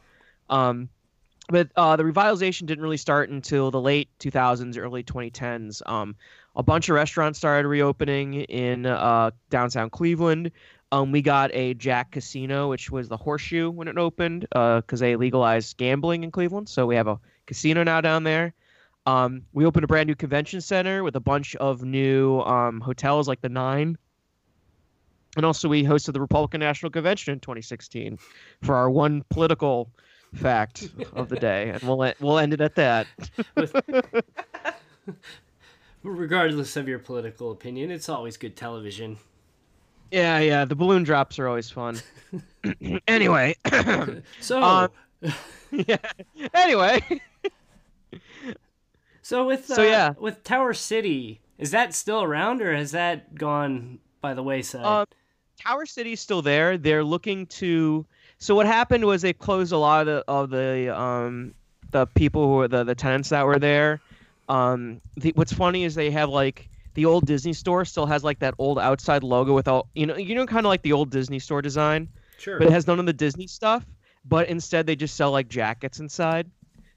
Um, 0.48 0.88
but 1.50 1.70
uh, 1.76 1.96
the 1.96 2.04
revitalization 2.04 2.66
didn't 2.66 2.82
really 2.82 2.96
start 2.96 3.28
until 3.30 3.70
the 3.70 3.80
late 3.80 4.08
2000s, 4.20 4.78
early 4.78 5.02
2010s. 5.02 5.82
Um, 5.86 6.14
a 6.56 6.62
bunch 6.62 6.88
of 6.88 6.94
restaurants 6.94 7.38
started 7.38 7.68
reopening 7.68 8.34
in 8.34 8.86
uh, 8.86 9.30
downtown 9.50 9.90
Cleveland. 9.90 10.52
Um, 10.92 11.12
we 11.12 11.22
got 11.22 11.50
a 11.52 11.74
Jack 11.74 12.12
Casino, 12.12 12.68
which 12.68 12.90
was 12.90 13.08
the 13.08 13.16
Horseshoe 13.16 13.70
when 13.70 13.88
it 13.88 13.98
opened, 13.98 14.42
because 14.42 15.02
uh, 15.02 15.04
they 15.04 15.16
legalized 15.16 15.76
gambling 15.76 16.24
in 16.24 16.30
Cleveland. 16.30 16.68
So 16.68 16.86
we 16.86 16.96
have 16.96 17.06
a 17.06 17.18
casino 17.46 17.84
now 17.84 18.00
down 18.00 18.24
there. 18.24 18.54
Um, 19.06 19.42
we 19.52 19.64
opened 19.64 19.84
a 19.84 19.88
brand 19.88 20.08
new 20.08 20.14
convention 20.14 20.60
center 20.60 21.02
with 21.02 21.16
a 21.16 21.20
bunch 21.20 21.56
of 21.56 21.82
new 21.82 22.40
um, 22.40 22.80
hotels, 22.80 23.28
like 23.28 23.40
the 23.40 23.48
Nine. 23.48 23.96
And 25.36 25.46
also, 25.46 25.68
we 25.68 25.84
hosted 25.84 26.12
the 26.12 26.20
Republican 26.20 26.60
National 26.60 26.90
Convention 26.90 27.32
in 27.32 27.40
2016 27.40 28.18
for 28.62 28.74
our 28.74 28.90
one 28.90 29.24
political 29.30 29.90
fact 30.34 30.88
of 31.12 31.28
the 31.28 31.36
day, 31.36 31.70
and 31.70 31.82
we'll 31.82 32.12
we'll 32.20 32.38
end 32.38 32.52
it 32.52 32.60
at 32.60 32.74
that. 32.76 33.06
Regardless 36.02 36.76
of 36.76 36.88
your 36.88 36.98
political 36.98 37.50
opinion, 37.50 37.90
it's 37.90 38.08
always 38.08 38.36
good 38.36 38.56
television. 38.56 39.18
Yeah, 40.10 40.38
yeah, 40.38 40.64
the 40.64 40.74
balloon 40.74 41.04
drops 41.04 41.38
are 41.38 41.46
always 41.46 41.70
fun. 41.70 42.00
anyway, 43.08 43.56
so 44.40 44.62
um, 44.62 44.88
yeah. 45.70 45.98
Anyway, 46.54 47.00
so 49.22 49.46
with 49.46 49.70
uh, 49.70 49.74
So, 49.74 49.82
yeah. 49.82 50.14
with 50.18 50.42
Tower 50.42 50.74
City, 50.74 51.40
is 51.58 51.70
that 51.70 51.94
still 51.94 52.22
around 52.22 52.62
or 52.62 52.74
has 52.74 52.92
that 52.92 53.34
gone 53.34 53.98
by 54.20 54.34
the 54.34 54.42
wayside? 54.42 54.84
Um, 54.84 55.06
Tower 55.58 55.86
City's 55.86 56.20
still 56.20 56.42
there. 56.42 56.78
They're 56.78 57.04
looking 57.04 57.46
to. 57.46 58.06
So 58.40 58.54
what 58.54 58.66
happened 58.66 59.04
was 59.04 59.22
they 59.22 59.34
closed 59.34 59.72
a 59.72 59.76
lot 59.76 60.00
of 60.00 60.06
the, 60.06 60.24
of 60.26 60.50
the 60.50 60.98
um 60.98 61.54
the 61.90 62.06
people 62.06 62.46
who 62.46 62.54
were 62.54 62.68
the 62.68 62.84
the 62.84 62.94
tenants 62.94 63.28
that 63.28 63.46
were 63.46 63.58
there. 63.58 64.00
Um, 64.48 65.00
the, 65.16 65.32
what's 65.36 65.52
funny 65.52 65.84
is 65.84 65.94
they 65.94 66.10
have 66.10 66.30
like 66.30 66.68
the 66.94 67.04
old 67.04 67.26
Disney 67.26 67.52
store 67.52 67.84
still 67.84 68.06
has 68.06 68.24
like 68.24 68.40
that 68.40 68.54
old 68.58 68.78
outside 68.78 69.22
logo 69.22 69.54
with 69.54 69.68
all 69.68 69.88
you 69.94 70.06
know 70.06 70.16
you 70.16 70.34
know 70.34 70.46
kind 70.46 70.66
of 70.66 70.70
like 70.70 70.82
the 70.82 70.92
old 70.92 71.10
Disney 71.10 71.38
store 71.38 71.62
design, 71.62 72.08
sure. 72.38 72.58
but 72.58 72.66
it 72.66 72.72
has 72.72 72.86
none 72.86 72.98
of 72.98 73.06
the 73.06 73.12
Disney 73.12 73.46
stuff. 73.46 73.84
But 74.24 74.48
instead 74.48 74.86
they 74.86 74.96
just 74.96 75.16
sell 75.16 75.30
like 75.30 75.48
jackets 75.48 76.00
inside, 76.00 76.50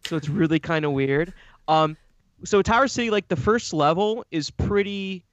so 0.05 0.15
it's 0.15 0.29
really 0.29 0.59
kind 0.59 0.85
of 0.85 0.93
weird. 0.93 1.33
Um, 1.67 1.97
so 2.45 2.62
Tower 2.62 2.88
City 2.88 3.09
like 3.09 3.27
the 3.27 3.35
first 3.35 3.73
level 3.73 4.25
is 4.31 4.50
pretty 4.50 5.25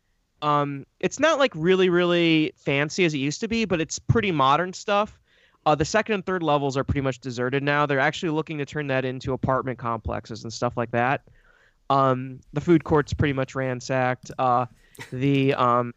um, 0.42 0.86
it's 0.98 1.20
not 1.20 1.38
like 1.38 1.52
really, 1.54 1.88
really 1.88 2.52
fancy 2.56 3.04
as 3.04 3.14
it 3.14 3.18
used 3.18 3.40
to 3.40 3.48
be, 3.48 3.64
but 3.64 3.80
it's 3.80 3.98
pretty 3.98 4.32
modern 4.32 4.72
stuff. 4.72 5.19
Uh, 5.66 5.74
the 5.74 5.84
second 5.84 6.14
and 6.14 6.26
third 6.26 6.42
levels 6.42 6.76
are 6.76 6.84
pretty 6.84 7.02
much 7.02 7.18
deserted 7.18 7.62
now. 7.62 7.86
They're 7.86 8.00
actually 8.00 8.30
looking 8.30 8.58
to 8.58 8.64
turn 8.64 8.86
that 8.88 9.04
into 9.04 9.32
apartment 9.32 9.78
complexes 9.78 10.44
and 10.44 10.52
stuff 10.52 10.76
like 10.76 10.90
that. 10.92 11.22
Um, 11.90 12.40
the 12.52 12.60
food 12.60 12.84
court's 12.84 13.12
pretty 13.12 13.34
much 13.34 13.54
ransacked. 13.54 14.30
Uh, 14.38 14.66
the 15.12 15.54
um, 15.54 15.92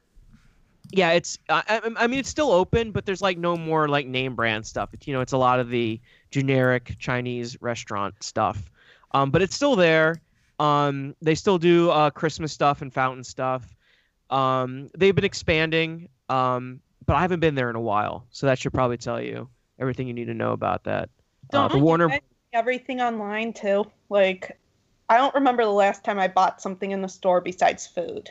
yeah, 0.91 1.12
it's 1.12 1.38
I, 1.50 1.82
I 1.96 2.08
mean 2.08 2.20
it's 2.20 2.29
still 2.29 2.51
open, 2.51 2.91
but 2.91 3.05
there's 3.05 3.22
like 3.22 3.38
no 3.38 3.55
more 3.55 3.88
like 3.88 4.05
name 4.05 4.36
brand 4.36 4.65
stuff. 4.65 4.89
It's, 4.93 5.08
you 5.08 5.13
know, 5.13 5.22
it's 5.22 5.34
a 5.34 5.38
lot 5.38 5.60
of 5.60 5.70
the 5.70 6.00
generic 6.32 6.96
Chinese 7.00 7.62
restaurant 7.62 8.15
stuff. 8.22 8.70
Um, 9.12 9.32
but 9.32 9.41
it's 9.41 9.55
still 9.55 9.75
there. 9.75 10.22
Um, 10.60 11.15
they 11.22 11.36
still 11.36 11.58
do 11.58 11.89
uh, 11.89 12.10
Christmas 12.10 12.51
stuff 12.51 12.82
and 12.82 12.93
fountain 12.93 13.24
stuff. 13.24 13.75
Um, 14.29 14.89
they've 14.98 15.15
been 15.15 15.25
expanding, 15.25 16.10
um, 16.29 16.79
but 17.05 17.15
I 17.15 17.22
haven't 17.22 17.39
been 17.39 17.55
there 17.55 17.69
in 17.69 17.75
a 17.75 17.81
while, 17.81 18.25
so 18.31 18.48
that 18.48 18.60
should 18.60 18.74
probably 18.74 18.98
tell 18.98 19.22
you 19.22 19.50
everything 19.79 20.07
you 20.07 20.13
need 20.13 20.25
to 20.25 20.33
know 20.33 20.51
about 20.51 20.83
that. 20.86 21.10
Uh, 21.51 21.67
Don't 21.67 21.72
the 21.74 21.79
Warner, 21.79 22.19
everything 22.53 23.01
online 23.01 23.53
too. 23.53 23.86
Like, 24.10 24.57
I 25.10 25.17
don't 25.17 25.33
remember 25.36 25.63
the 25.63 25.72
last 25.72 26.03
time 26.03 26.19
I 26.19 26.27
bought 26.27 26.62
something 26.62 26.91
in 26.91 27.01
the 27.01 27.10
store 27.10 27.41
besides 27.41 27.86
food. 27.86 28.29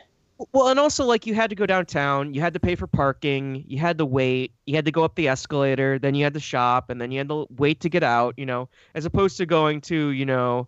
well, 0.51 0.69
and 0.69 0.79
also 0.79 1.05
like 1.05 1.27
you 1.27 1.35
had 1.35 1.49
to 1.49 1.55
go 1.55 1.65
downtown, 1.65 2.33
you 2.33 2.41
had 2.41 2.53
to 2.53 2.59
pay 2.59 2.75
for 2.75 2.87
parking, 2.87 3.63
you 3.67 3.77
had 3.77 3.97
to 3.99 4.05
wait, 4.05 4.51
you 4.65 4.75
had 4.75 4.85
to 4.85 4.91
go 4.91 5.03
up 5.03 5.15
the 5.15 5.27
escalator, 5.27 5.99
then 5.99 6.15
you 6.15 6.23
had 6.23 6.33
to 6.33 6.39
shop, 6.39 6.89
and 6.89 6.99
then 6.99 7.11
you 7.11 7.19
had 7.19 7.29
to 7.29 7.47
wait 7.57 7.79
to 7.81 7.89
get 7.89 8.03
out. 8.03 8.33
You 8.37 8.45
know, 8.45 8.69
as 8.95 9.05
opposed 9.05 9.37
to 9.37 9.45
going 9.45 9.81
to 9.81 10.09
you 10.09 10.25
know, 10.25 10.67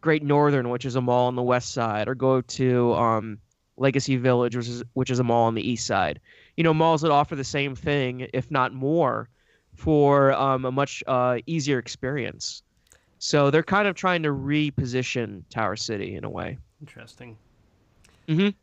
Great 0.00 0.22
Northern, 0.22 0.68
which 0.68 0.84
is 0.84 0.96
a 0.96 1.00
mall 1.00 1.26
on 1.26 1.34
the 1.34 1.42
west 1.42 1.72
side, 1.72 2.08
or 2.08 2.14
go 2.14 2.40
to 2.40 2.94
um, 2.94 3.38
Legacy 3.76 4.16
Village, 4.16 4.56
which 4.56 4.68
is 4.68 4.84
which 4.92 5.10
is 5.10 5.18
a 5.18 5.24
mall 5.24 5.46
on 5.46 5.54
the 5.54 5.68
east 5.68 5.86
side. 5.86 6.20
You 6.62 6.68
know, 6.68 6.74
malls 6.74 7.00
that 7.00 7.10
offer 7.10 7.34
the 7.34 7.42
same 7.42 7.74
thing, 7.74 8.28
if 8.32 8.48
not 8.48 8.72
more, 8.72 9.28
for 9.74 10.32
um, 10.34 10.64
a 10.64 10.70
much 10.70 11.02
uh, 11.08 11.38
easier 11.46 11.80
experience. 11.80 12.62
So 13.18 13.50
they're 13.50 13.64
kind 13.64 13.88
of 13.88 13.96
trying 13.96 14.22
to 14.22 14.28
reposition 14.28 15.42
Tower 15.50 15.74
City 15.74 16.14
in 16.14 16.22
a 16.22 16.30
way. 16.30 16.58
Interesting. 16.80 17.36
Mhm. 18.28 18.54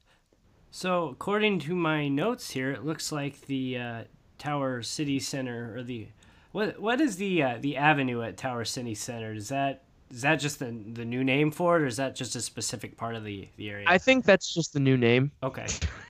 So, 0.71 1.09
according 1.09 1.59
to 1.59 1.75
my 1.75 2.07
notes 2.07 2.51
here, 2.51 2.71
it 2.71 2.85
looks 2.85 3.11
like 3.11 3.47
the 3.47 3.77
uh, 3.77 4.03
Tower 4.37 4.81
City 4.81 5.19
Center 5.19 5.75
or 5.75 5.83
the 5.83 6.07
what 6.53 6.79
what 6.79 7.01
is 7.01 7.17
the 7.17 7.43
uh, 7.43 7.57
the 7.59 7.75
avenue 7.75 8.21
at 8.21 8.37
Tower 8.37 8.63
City 8.63 8.95
Center? 8.95 9.33
Is 9.33 9.49
that 9.49 9.83
is 10.09 10.21
that 10.21 10.37
just 10.37 10.59
the 10.59 10.71
the 10.93 11.03
new 11.03 11.25
name 11.25 11.51
for 11.51 11.75
it, 11.75 11.81
or 11.81 11.87
is 11.87 11.97
that 11.97 12.15
just 12.15 12.33
a 12.37 12.41
specific 12.41 12.95
part 12.95 13.15
of 13.15 13.25
the 13.25 13.49
the 13.57 13.69
area? 13.69 13.87
I 13.89 13.97
think 13.97 14.23
that's 14.23 14.53
just 14.53 14.71
the 14.71 14.79
new 14.79 14.95
name. 14.95 15.33
Okay. 15.43 15.67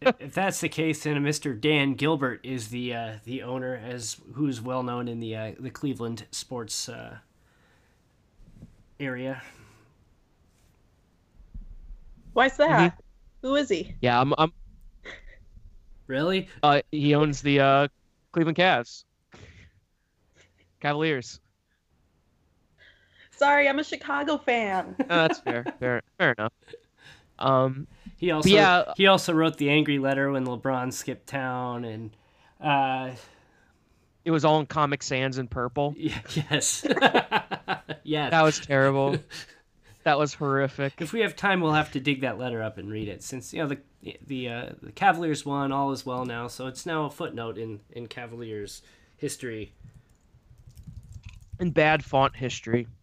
if 0.00 0.14
if 0.20 0.34
that's 0.34 0.60
the 0.60 0.68
case, 0.68 1.04
then 1.04 1.16
Mr. 1.22 1.58
Dan 1.58 1.94
Gilbert 1.94 2.40
is 2.42 2.68
the 2.68 2.94
uh, 2.94 3.12
the 3.24 3.42
owner, 3.42 3.74
as 3.74 4.16
who's 4.34 4.60
well 4.60 4.82
known 4.82 5.08
in 5.08 5.20
the 5.20 5.36
uh, 5.36 5.52
the 5.58 5.70
Cleveland 5.70 6.26
sports 6.30 6.88
uh, 6.88 7.18
area. 8.98 9.42
Why's 12.32 12.56
that? 12.56 12.98
Who 13.42 13.56
is 13.56 13.68
he? 13.68 13.94
Yeah, 14.00 14.20
I'm, 14.20 14.32
I'm 14.38 14.52
Really? 16.06 16.48
Uh, 16.62 16.82
he 16.90 17.14
owns 17.14 17.40
the 17.40 17.60
uh, 17.60 17.88
Cleveland 18.32 18.58
Cavs, 18.58 19.04
Cavaliers. 20.80 21.40
Sorry, 23.30 23.66
I'm 23.68 23.78
a 23.78 23.84
Chicago 23.84 24.36
fan. 24.36 24.94
Uh, 25.00 25.04
that's 25.08 25.40
fair. 25.40 25.64
fair, 25.80 26.02
fair 26.18 26.34
enough. 26.36 26.52
Um, 27.38 27.86
He 28.22 28.30
also 28.30 28.50
yeah. 28.50 28.84
he 28.96 29.08
also 29.08 29.32
wrote 29.32 29.56
the 29.56 29.68
angry 29.68 29.98
letter 29.98 30.30
when 30.30 30.46
LeBron 30.46 30.92
skipped 30.92 31.26
town, 31.26 31.84
and 31.84 32.16
uh, 32.60 33.10
it 34.24 34.30
was 34.30 34.44
all 34.44 34.60
in 34.60 34.66
Comic 34.66 35.02
Sans 35.02 35.38
in 35.38 35.48
purple. 35.48 35.92
yes, 35.98 36.86
yes. 38.04 38.30
That 38.30 38.42
was 38.42 38.60
terrible. 38.60 39.16
that 40.04 40.20
was 40.20 40.34
horrific. 40.34 40.92
if 41.00 41.12
we 41.12 41.18
have 41.22 41.34
time, 41.34 41.60
we'll 41.60 41.72
have 41.72 41.90
to 41.90 41.98
dig 41.98 42.20
that 42.20 42.38
letter 42.38 42.62
up 42.62 42.78
and 42.78 42.92
read 42.92 43.08
it. 43.08 43.24
Since 43.24 43.52
you 43.52 43.60
know 43.60 43.66
the 43.66 44.16
the 44.24 44.48
uh, 44.48 44.66
the 44.80 44.92
Cavaliers 44.92 45.44
won, 45.44 45.72
all 45.72 45.90
is 45.90 46.06
well 46.06 46.24
now. 46.24 46.46
So 46.46 46.68
it's 46.68 46.86
now 46.86 47.06
a 47.06 47.10
footnote 47.10 47.58
in 47.58 47.80
in 47.90 48.06
Cavaliers 48.06 48.82
history. 49.16 49.72
And 51.58 51.74
bad 51.74 52.04
font 52.04 52.36
history. 52.36 52.86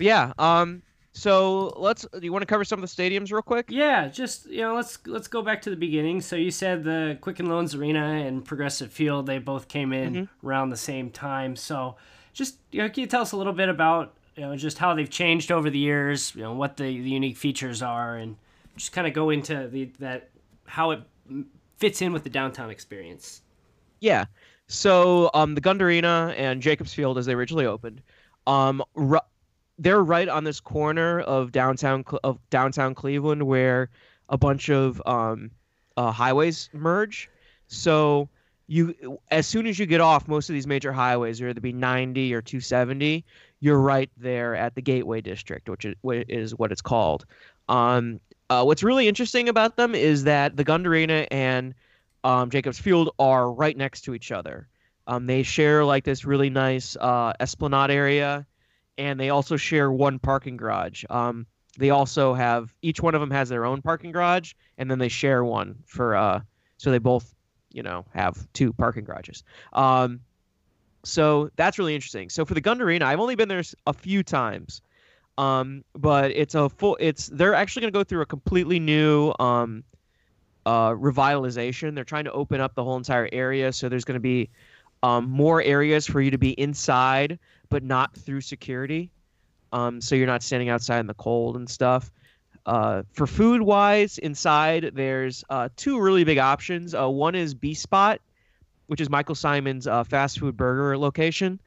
Yeah. 0.00 0.32
Um. 0.40 0.82
So 1.16 1.72
let's. 1.76 2.04
Do 2.12 2.20
you 2.22 2.32
want 2.32 2.42
to 2.42 2.46
cover 2.46 2.64
some 2.64 2.82
of 2.82 2.88
the 2.88 3.02
stadiums 3.02 3.30
real 3.30 3.40
quick? 3.40 3.66
Yeah, 3.68 4.08
just 4.08 4.46
you 4.46 4.62
know, 4.62 4.74
let's 4.74 4.98
let's 5.06 5.28
go 5.28 5.42
back 5.42 5.62
to 5.62 5.70
the 5.70 5.76
beginning. 5.76 6.20
So 6.20 6.34
you 6.34 6.50
said 6.50 6.82
the 6.82 7.16
Quicken 7.20 7.46
Loans 7.46 7.72
Arena 7.74 8.04
and 8.04 8.44
Progressive 8.44 8.92
Field, 8.92 9.26
they 9.26 9.38
both 9.38 9.68
came 9.68 9.92
in 9.92 10.28
around 10.44 10.70
the 10.70 10.76
same 10.76 11.10
time. 11.10 11.54
So 11.54 11.94
just 12.32 12.58
you 12.72 12.82
know, 12.82 12.88
can 12.88 13.02
you 13.02 13.06
tell 13.06 13.22
us 13.22 13.30
a 13.30 13.36
little 13.36 13.52
bit 13.52 13.68
about 13.68 14.14
you 14.34 14.42
know 14.42 14.56
just 14.56 14.78
how 14.78 14.92
they've 14.92 15.08
changed 15.08 15.52
over 15.52 15.70
the 15.70 15.78
years? 15.78 16.34
You 16.34 16.42
know 16.42 16.52
what 16.52 16.76
the, 16.76 16.82
the 16.82 17.10
unique 17.10 17.36
features 17.36 17.80
are, 17.80 18.16
and 18.16 18.36
just 18.76 18.90
kind 18.90 19.06
of 19.06 19.14
go 19.14 19.30
into 19.30 19.68
the 19.68 19.92
that 20.00 20.30
how 20.66 20.90
it 20.90 21.00
fits 21.76 22.02
in 22.02 22.12
with 22.12 22.24
the 22.24 22.30
downtown 22.30 22.70
experience. 22.70 23.42
Yeah. 24.00 24.24
So 24.66 25.30
um, 25.32 25.54
the 25.54 25.60
Gund 25.60 25.80
Arena 25.80 26.34
and 26.36 26.60
Jacobs 26.60 26.92
Field, 26.92 27.18
as 27.18 27.26
they 27.26 27.34
originally 27.34 27.66
opened, 27.66 28.02
um, 28.48 28.82
they're 29.78 30.02
right 30.02 30.28
on 30.28 30.44
this 30.44 30.60
corner 30.60 31.20
of 31.20 31.52
downtown 31.52 32.04
of 32.22 32.38
downtown 32.50 32.94
Cleveland 32.94 33.42
where 33.42 33.90
a 34.28 34.38
bunch 34.38 34.68
of 34.70 35.02
um, 35.06 35.50
uh, 35.96 36.12
highways 36.12 36.70
merge. 36.72 37.28
So 37.66 38.28
you 38.66 39.18
as 39.30 39.46
soon 39.46 39.66
as 39.66 39.78
you 39.78 39.86
get 39.86 40.00
off 40.00 40.28
most 40.28 40.48
of 40.48 40.54
these 40.54 40.66
major 40.66 40.92
highways, 40.92 41.40
are 41.40 41.48
either 41.48 41.60
be 41.60 41.72
90 41.72 42.34
or 42.34 42.42
270. 42.42 43.24
You're 43.60 43.80
right 43.80 44.10
there 44.16 44.54
at 44.54 44.74
the 44.74 44.82
Gateway 44.82 45.20
District, 45.20 45.68
which 45.68 45.86
is, 46.04 46.54
what 46.54 46.72
it's 46.72 46.82
called. 46.82 47.24
Um, 47.68 48.20
uh, 48.50 48.62
what's 48.62 48.82
really 48.82 49.08
interesting 49.08 49.48
about 49.48 49.76
them 49.76 49.94
is 49.94 50.24
that 50.24 50.56
the 50.56 50.64
Gund 50.64 50.86
Arena 50.86 51.26
and 51.30 51.74
um, 52.24 52.50
Jacobs 52.50 52.78
Field 52.78 53.10
are 53.18 53.50
right 53.50 53.76
next 53.76 54.02
to 54.02 54.14
each 54.14 54.32
other. 54.32 54.68
Um, 55.06 55.26
they 55.26 55.42
share 55.42 55.84
like 55.84 56.04
this 56.04 56.24
really 56.24 56.50
nice 56.50 56.96
uh, 56.96 57.32
esplanade 57.40 57.90
area, 57.90 58.46
and 58.98 59.18
they 59.18 59.30
also 59.30 59.56
share 59.56 59.90
one 59.90 60.18
parking 60.18 60.56
garage. 60.56 61.04
Um, 61.10 61.46
they 61.78 61.90
also 61.90 62.34
have 62.34 62.74
each 62.82 63.00
one 63.00 63.14
of 63.14 63.20
them 63.20 63.30
has 63.30 63.48
their 63.48 63.64
own 63.64 63.82
parking 63.82 64.12
garage, 64.12 64.54
and 64.78 64.90
then 64.90 64.98
they 64.98 65.08
share 65.08 65.44
one 65.44 65.76
for 65.86 66.14
uh, 66.14 66.40
so 66.76 66.90
they 66.90 66.98
both 66.98 67.34
you 67.72 67.82
know 67.82 68.04
have 68.14 68.46
two 68.52 68.72
parking 68.72 69.04
garages. 69.04 69.42
Um, 69.72 70.20
so 71.04 71.50
that's 71.56 71.78
really 71.78 71.94
interesting. 71.94 72.30
So 72.30 72.44
for 72.44 72.54
the 72.54 72.60
Gund 72.60 72.80
Arena, 72.80 73.06
I've 73.06 73.20
only 73.20 73.34
been 73.34 73.48
there 73.48 73.62
a 73.86 73.92
few 73.92 74.22
times, 74.22 74.80
um, 75.36 75.84
but 75.94 76.30
it's 76.30 76.54
a 76.54 76.68
full. 76.68 76.96
It's 77.00 77.28
they're 77.28 77.54
actually 77.54 77.82
going 77.82 77.92
to 77.92 77.98
go 77.98 78.04
through 78.04 78.22
a 78.22 78.26
completely 78.26 78.78
new 78.78 79.32
um, 79.38 79.84
uh, 80.64 80.90
revitalization. 80.90 81.94
They're 81.94 82.04
trying 82.04 82.24
to 82.24 82.32
open 82.32 82.60
up 82.60 82.74
the 82.74 82.84
whole 82.84 82.96
entire 82.96 83.28
area, 83.32 83.72
so 83.72 83.88
there's 83.88 84.04
going 84.04 84.14
to 84.14 84.20
be 84.20 84.48
um, 85.02 85.28
more 85.28 85.60
areas 85.62 86.06
for 86.06 86.20
you 86.22 86.30
to 86.30 86.38
be 86.38 86.52
inside, 86.52 87.38
but 87.74 87.82
not 87.82 88.14
through 88.14 88.40
security. 88.40 89.10
Um, 89.72 90.00
so 90.00 90.14
you're 90.14 90.28
not 90.28 90.44
standing 90.44 90.68
outside 90.68 91.00
in 91.00 91.08
the 91.08 91.14
cold 91.14 91.56
and 91.56 91.68
stuff. 91.68 92.12
Uh, 92.66 93.02
for 93.14 93.26
food 93.26 93.62
wise, 93.62 94.16
inside 94.18 94.92
there's 94.94 95.42
uh, 95.50 95.68
two 95.74 95.98
really 95.98 96.22
big 96.22 96.38
options. 96.38 96.94
Uh, 96.94 97.10
one 97.10 97.34
is 97.34 97.52
B 97.52 97.74
Spot, 97.74 98.20
which 98.86 99.00
is 99.00 99.10
Michael 99.10 99.34
Symon's 99.34 99.88
uh, 99.88 100.04
fast 100.04 100.38
food 100.38 100.56
burger 100.56 100.96
location. 100.96 101.60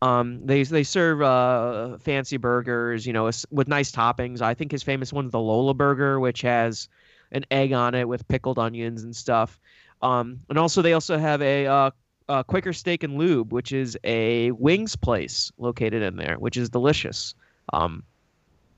Um, 0.00 0.40
they 0.46 0.62
they 0.62 0.84
serve 0.84 1.20
uh, 1.20 1.98
fancy 1.98 2.38
burgers, 2.38 3.06
you 3.06 3.12
know, 3.12 3.30
with 3.50 3.68
nice 3.68 3.92
toppings. 3.92 4.40
I 4.40 4.54
think 4.54 4.72
his 4.72 4.82
famous 4.82 5.12
one's 5.12 5.32
the 5.32 5.38
Lola 5.38 5.74
Burger, 5.74 6.18
which 6.18 6.40
has 6.40 6.88
an 7.30 7.44
egg 7.50 7.74
on 7.74 7.94
it 7.94 8.08
with 8.08 8.26
pickled 8.26 8.58
onions 8.58 9.02
and 9.02 9.14
stuff. 9.14 9.60
Um, 10.00 10.40
and 10.48 10.58
also 10.58 10.80
they 10.80 10.94
also 10.94 11.18
have 11.18 11.42
a, 11.42 11.92
uh, 12.28 12.42
Quaker 12.42 12.72
Steak 12.72 13.02
and 13.02 13.16
Lube, 13.16 13.52
which 13.52 13.72
is 13.72 13.96
a 14.04 14.50
wings 14.52 14.96
place 14.96 15.52
located 15.58 16.02
in 16.02 16.16
there, 16.16 16.36
which 16.38 16.56
is 16.56 16.68
delicious. 16.68 17.34
Um, 17.72 18.02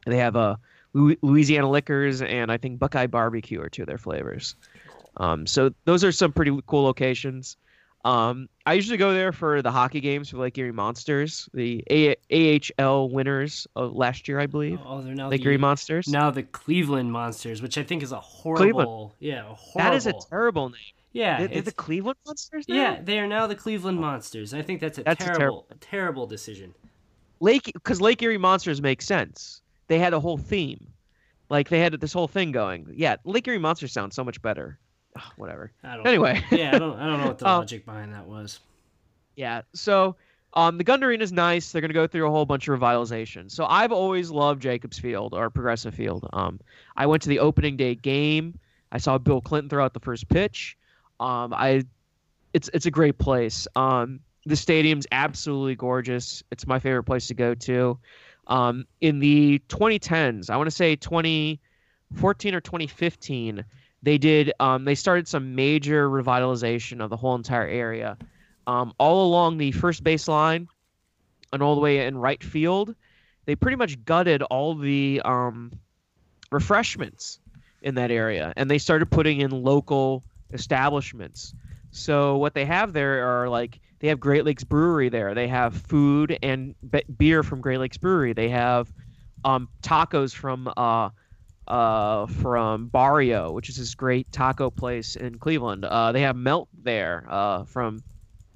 they 0.06 0.18
have 0.18 0.36
a 0.36 0.58
Louisiana 0.92 1.68
Lickers 1.68 2.22
and 2.22 2.52
I 2.52 2.56
think 2.56 2.78
Buckeye 2.78 3.06
barbecue 3.06 3.60
are 3.60 3.68
two 3.68 3.82
of 3.82 3.88
their 3.88 3.98
flavors. 3.98 4.54
Um, 5.16 5.46
so 5.46 5.72
those 5.84 6.04
are 6.04 6.12
some 6.12 6.32
pretty 6.32 6.56
cool 6.66 6.84
locations. 6.84 7.56
Um, 8.04 8.50
I 8.66 8.74
usually 8.74 8.98
go 8.98 9.14
there 9.14 9.32
for 9.32 9.62
the 9.62 9.70
hockey 9.70 10.00
games 10.00 10.28
for 10.28 10.36
Lake 10.36 10.58
Erie 10.58 10.72
Monsters, 10.72 11.48
the 11.54 11.82
A- 11.90 12.60
AHL 12.78 13.08
winners 13.08 13.66
of 13.76 13.94
last 13.94 14.28
year, 14.28 14.38
I 14.38 14.46
believe. 14.46 14.78
Oh, 14.84 15.00
they're 15.00 15.14
now 15.14 15.30
Lake 15.30 15.40
the, 15.40 15.48
Erie 15.48 15.56
Monsters. 15.56 16.06
Now 16.06 16.30
the 16.30 16.42
Cleveland 16.42 17.12
Monsters, 17.12 17.62
which 17.62 17.78
I 17.78 17.82
think 17.82 18.02
is 18.02 18.12
a 18.12 18.20
horrible. 18.20 18.62
Cleveland. 18.62 19.12
Yeah, 19.20 19.42
horrible. 19.44 19.62
That 19.76 19.94
is 19.94 20.06
a 20.06 20.12
terrible 20.28 20.68
name. 20.68 20.80
Yeah, 21.14 21.38
they're, 21.38 21.48
they're 21.48 21.62
the 21.62 21.72
Cleveland 21.72 22.18
Monsters. 22.26 22.68
Now? 22.68 22.74
Yeah, 22.74 23.00
they 23.02 23.20
are 23.20 23.26
now 23.26 23.46
the 23.46 23.54
Cleveland 23.54 24.00
Monsters. 24.00 24.52
I 24.52 24.62
think 24.62 24.80
that's 24.80 24.98
a 24.98 25.04
that's 25.04 25.24
terrible, 25.24 25.66
a 25.70 25.74
terrible, 25.74 25.76
terrible 25.80 26.26
decision. 26.26 26.74
Lake, 27.40 27.70
because 27.72 28.00
Lake 28.00 28.20
Erie 28.22 28.36
Monsters 28.36 28.82
makes 28.82 29.06
sense. 29.06 29.62
They 29.86 29.98
had 30.00 30.12
a 30.12 30.20
whole 30.20 30.36
theme, 30.36 30.88
like 31.48 31.68
they 31.68 31.78
had 31.78 31.92
this 32.00 32.12
whole 32.12 32.26
thing 32.26 32.50
going. 32.50 32.92
Yeah, 32.96 33.16
Lake 33.24 33.46
Erie 33.46 33.58
Monsters 33.58 33.92
sounds 33.92 34.16
so 34.16 34.24
much 34.24 34.42
better. 34.42 34.78
Whatever. 35.36 35.70
anyway. 35.84 36.44
yeah, 36.50 36.74
I 36.74 36.78
don't, 36.78 36.98
I 36.98 37.06
don't 37.06 37.20
know 37.20 37.28
what 37.28 37.38
the 37.38 37.48
um, 37.48 37.58
logic 37.60 37.86
behind 37.86 38.12
that 38.12 38.26
was. 38.26 38.58
Yeah, 39.36 39.62
so 39.72 40.16
um, 40.54 40.78
the 40.78 40.84
Gund 40.84 41.04
Arena 41.04 41.22
is 41.22 41.32
nice. 41.32 41.70
They're 41.70 41.80
going 41.80 41.90
to 41.90 41.94
go 41.94 42.08
through 42.08 42.26
a 42.26 42.30
whole 42.30 42.44
bunch 42.44 42.66
of 42.66 42.78
revitalization. 42.78 43.48
So 43.50 43.66
I've 43.66 43.92
always 43.92 44.30
loved 44.30 44.62
Jacobs 44.62 44.98
Field 44.98 45.32
or 45.32 45.48
Progressive 45.50 45.94
Field. 45.94 46.28
Um, 46.32 46.58
I 46.96 47.06
went 47.06 47.22
to 47.22 47.28
the 47.28 47.38
opening 47.38 47.76
day 47.76 47.94
game. 47.94 48.58
I 48.90 48.98
saw 48.98 49.18
Bill 49.18 49.40
Clinton 49.40 49.68
throw 49.68 49.84
out 49.84 49.94
the 49.94 50.00
first 50.00 50.28
pitch. 50.28 50.76
Um, 51.20 51.54
I, 51.54 51.84
it's 52.52 52.70
it's 52.72 52.86
a 52.86 52.90
great 52.90 53.18
place. 53.18 53.66
Um, 53.76 54.20
the 54.46 54.56
stadium's 54.56 55.06
absolutely 55.10 55.74
gorgeous. 55.74 56.42
It's 56.50 56.66
my 56.66 56.78
favorite 56.78 57.04
place 57.04 57.28
to 57.28 57.34
go 57.34 57.54
to. 57.54 57.98
Um, 58.46 58.86
in 59.00 59.18
the 59.18 59.60
2010s, 59.68 60.50
I 60.50 60.56
want 60.56 60.66
to 60.66 60.74
say 60.74 60.96
2014 60.96 62.54
or 62.54 62.60
2015, 62.60 63.64
they 64.02 64.18
did. 64.18 64.52
Um, 64.60 64.84
they 64.84 64.94
started 64.94 65.26
some 65.26 65.54
major 65.54 66.08
revitalization 66.08 67.02
of 67.02 67.10
the 67.10 67.16
whole 67.16 67.34
entire 67.34 67.66
area, 67.66 68.18
um, 68.66 68.92
all 68.98 69.26
along 69.26 69.56
the 69.56 69.72
first 69.72 70.04
base 70.04 70.28
line, 70.28 70.68
and 71.52 71.62
all 71.62 71.74
the 71.74 71.80
way 71.80 72.06
in 72.06 72.16
right 72.18 72.42
field. 72.42 72.94
They 73.46 73.56
pretty 73.56 73.76
much 73.76 74.02
gutted 74.04 74.42
all 74.42 74.74
the 74.74 75.22
um, 75.24 75.72
refreshments 76.50 77.40
in 77.82 77.94
that 77.94 78.10
area, 78.10 78.52
and 78.56 78.70
they 78.70 78.78
started 78.78 79.10
putting 79.10 79.40
in 79.40 79.50
local 79.50 80.22
establishments. 80.52 81.54
So 81.90 82.36
what 82.36 82.54
they 82.54 82.64
have 82.64 82.92
there 82.92 83.42
are 83.42 83.48
like 83.48 83.80
they 84.00 84.08
have 84.08 84.20
Great 84.20 84.44
Lakes 84.44 84.64
Brewery 84.64 85.08
there. 85.08 85.34
They 85.34 85.48
have 85.48 85.74
food 85.74 86.36
and 86.42 86.74
be- 86.90 87.04
beer 87.16 87.42
from 87.42 87.60
Great 87.60 87.78
Lakes 87.78 87.96
Brewery. 87.96 88.32
They 88.32 88.48
have 88.50 88.92
um, 89.44 89.68
tacos 89.82 90.34
from 90.34 90.70
uh, 90.76 91.10
uh, 91.68 92.26
from 92.26 92.88
Barrio, 92.88 93.52
which 93.52 93.68
is 93.68 93.76
this 93.76 93.94
great 93.94 94.30
taco 94.32 94.70
place 94.70 95.16
in 95.16 95.38
Cleveland. 95.38 95.84
Uh, 95.84 96.12
they 96.12 96.22
have 96.22 96.36
Melt 96.36 96.68
there 96.82 97.26
uh, 97.28 97.64
from 97.64 98.02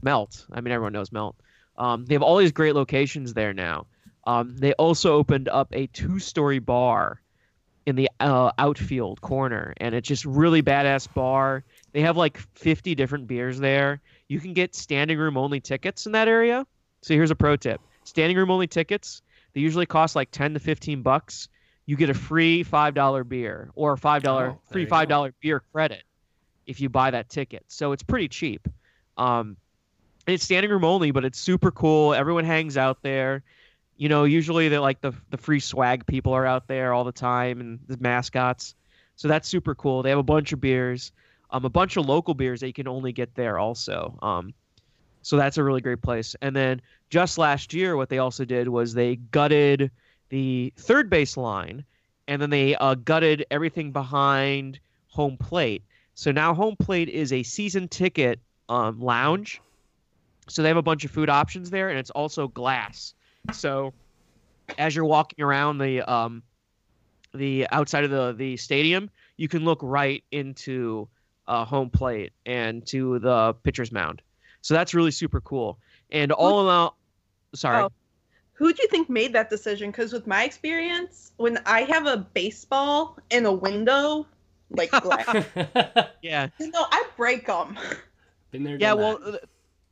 Melt. 0.02 0.46
I 0.52 0.60
mean, 0.60 0.72
everyone 0.72 0.92
knows 0.92 1.12
Melt. 1.12 1.36
Um, 1.76 2.04
they 2.04 2.14
have 2.14 2.22
all 2.22 2.36
these 2.36 2.52
great 2.52 2.74
locations 2.74 3.34
there 3.34 3.54
now. 3.54 3.86
Um, 4.26 4.56
they 4.56 4.72
also 4.74 5.14
opened 5.14 5.48
up 5.48 5.68
a 5.72 5.86
two-story 5.86 6.58
bar 6.58 7.22
in 7.86 7.96
the 7.96 8.10
uh, 8.20 8.52
outfield 8.58 9.20
corner, 9.22 9.72
and 9.78 9.94
it's 9.94 10.06
just 10.06 10.26
really 10.26 10.62
badass 10.62 11.12
bar. 11.14 11.64
They 11.92 12.00
have 12.02 12.16
like 12.16 12.38
50 12.54 12.94
different 12.94 13.26
beers 13.26 13.58
there. 13.58 14.00
You 14.28 14.40
can 14.40 14.52
get 14.52 14.74
standing 14.74 15.18
room 15.18 15.36
only 15.36 15.60
tickets 15.60 16.06
in 16.06 16.12
that 16.12 16.28
area. 16.28 16.66
So 17.02 17.14
here's 17.14 17.30
a 17.30 17.36
pro 17.36 17.56
tip: 17.56 17.80
standing 18.04 18.36
room 18.36 18.50
only 18.50 18.66
tickets. 18.66 19.22
They 19.54 19.60
usually 19.60 19.86
cost 19.86 20.14
like 20.14 20.30
10 20.30 20.54
to 20.54 20.60
15 20.60 21.02
bucks. 21.02 21.48
You 21.86 21.96
get 21.96 22.10
a 22.10 22.14
free 22.14 22.62
five 22.62 22.94
dollar 22.94 23.24
beer 23.24 23.70
or 23.74 23.96
five 23.96 24.22
dollar 24.22 24.50
oh, 24.50 24.60
free 24.70 24.84
five 24.84 25.08
dollar 25.08 25.32
beer 25.40 25.62
credit 25.72 26.02
if 26.66 26.80
you 26.80 26.90
buy 26.90 27.10
that 27.10 27.30
ticket. 27.30 27.64
So 27.68 27.92
it's 27.92 28.02
pretty 28.02 28.28
cheap. 28.28 28.68
Um, 29.16 29.56
it's 30.26 30.44
standing 30.44 30.70
room 30.70 30.84
only, 30.84 31.10
but 31.12 31.24
it's 31.24 31.40
super 31.40 31.70
cool. 31.70 32.12
Everyone 32.12 32.44
hangs 32.44 32.76
out 32.76 33.02
there. 33.02 33.42
You 33.96 34.10
know, 34.10 34.24
usually 34.24 34.68
they're 34.68 34.80
like 34.80 35.00
the 35.00 35.12
the 35.30 35.38
free 35.38 35.60
swag 35.60 36.06
people 36.06 36.34
are 36.34 36.44
out 36.44 36.68
there 36.68 36.92
all 36.92 37.04
the 37.04 37.12
time 37.12 37.60
and 37.60 37.78
the 37.88 37.96
mascots. 37.98 38.74
So 39.16 39.26
that's 39.26 39.48
super 39.48 39.74
cool. 39.74 40.02
They 40.02 40.10
have 40.10 40.18
a 40.18 40.22
bunch 40.22 40.52
of 40.52 40.60
beers 40.60 41.10
um, 41.50 41.64
a 41.64 41.70
bunch 41.70 41.96
of 41.96 42.06
local 42.06 42.34
beers 42.34 42.60
that 42.60 42.66
you 42.66 42.72
can 42.72 42.88
only 42.88 43.12
get 43.12 43.34
there 43.34 43.58
also. 43.58 44.18
Um, 44.22 44.54
so 45.22 45.36
that's 45.36 45.58
a 45.58 45.64
really 45.64 45.80
great 45.80 46.02
place. 46.02 46.36
And 46.40 46.54
then 46.54 46.80
just 47.10 47.38
last 47.38 47.74
year, 47.74 47.96
what 47.96 48.08
they 48.08 48.18
also 48.18 48.44
did 48.44 48.68
was 48.68 48.94
they 48.94 49.16
gutted 49.16 49.90
the 50.28 50.72
third 50.76 51.10
base 51.10 51.36
line, 51.36 51.84
and 52.26 52.40
then 52.40 52.50
they 52.50 52.74
uh, 52.76 52.94
gutted 52.94 53.46
everything 53.50 53.92
behind 53.92 54.78
home 55.08 55.36
plate. 55.36 55.82
So 56.14 56.32
now 56.32 56.54
home 56.54 56.76
plate 56.76 57.08
is 57.08 57.32
a 57.32 57.42
season 57.42 57.88
ticket 57.88 58.40
um, 58.68 59.00
lounge. 59.00 59.60
So 60.48 60.62
they 60.62 60.68
have 60.68 60.76
a 60.76 60.82
bunch 60.82 61.04
of 61.04 61.10
food 61.10 61.28
options 61.28 61.70
there, 61.70 61.90
and 61.90 61.98
it's 61.98 62.10
also 62.10 62.48
glass. 62.48 63.14
So 63.52 63.92
as 64.78 64.94
you're 64.94 65.04
walking 65.04 65.44
around 65.44 65.78
the 65.78 66.02
um, 66.02 66.42
the 67.34 67.66
outside 67.70 68.04
of 68.04 68.10
the 68.10 68.32
the 68.32 68.56
stadium, 68.56 69.10
you 69.36 69.48
can 69.48 69.64
look 69.64 69.78
right 69.82 70.24
into 70.30 71.08
uh, 71.48 71.64
home 71.64 71.90
plate 71.90 72.32
and 72.46 72.86
to 72.86 73.18
the 73.18 73.54
pitcher's 73.64 73.90
mound. 73.90 74.22
So 74.60 74.74
that's 74.74 74.94
really 74.94 75.10
super 75.10 75.40
cool. 75.40 75.78
And 76.10 76.30
all 76.30 76.60
in 76.60 76.66
all, 76.68 76.96
sorry. 77.54 77.84
Oh. 77.84 77.92
Who 78.52 78.72
do 78.72 78.82
you 78.82 78.88
think 78.88 79.08
made 79.08 79.32
that 79.34 79.50
decision? 79.50 79.90
Because 79.90 80.12
with 80.12 80.26
my 80.26 80.44
experience, 80.44 81.32
when 81.36 81.58
I 81.64 81.82
have 81.82 82.06
a 82.06 82.16
baseball 82.16 83.16
in 83.30 83.46
a 83.46 83.52
window, 83.52 84.26
like 84.70 84.90
glass, 85.02 85.46
yeah, 86.22 86.48
you 86.58 86.70
know, 86.70 86.86
I 86.90 87.04
break 87.16 87.46
them. 87.46 87.78
Been 88.50 88.64
there. 88.64 88.76
Yeah, 88.78 88.94
well, 88.94 89.18
that. 89.18 89.44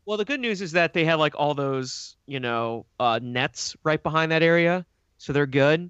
well, 0.05 0.17
the 0.17 0.25
good 0.25 0.41
news 0.41 0.61
is 0.61 0.73
that 0.73 0.95
they 0.95 1.05
have 1.05 1.21
like 1.21 1.35
all 1.37 1.55
those, 1.55 2.17
you 2.27 2.41
know, 2.41 2.87
uh, 2.99 3.21
nets 3.23 3.77
right 3.85 4.03
behind 4.03 4.33
that 4.33 4.43
area, 4.43 4.85
so 5.19 5.33
they're 5.33 5.47
good. 5.47 5.89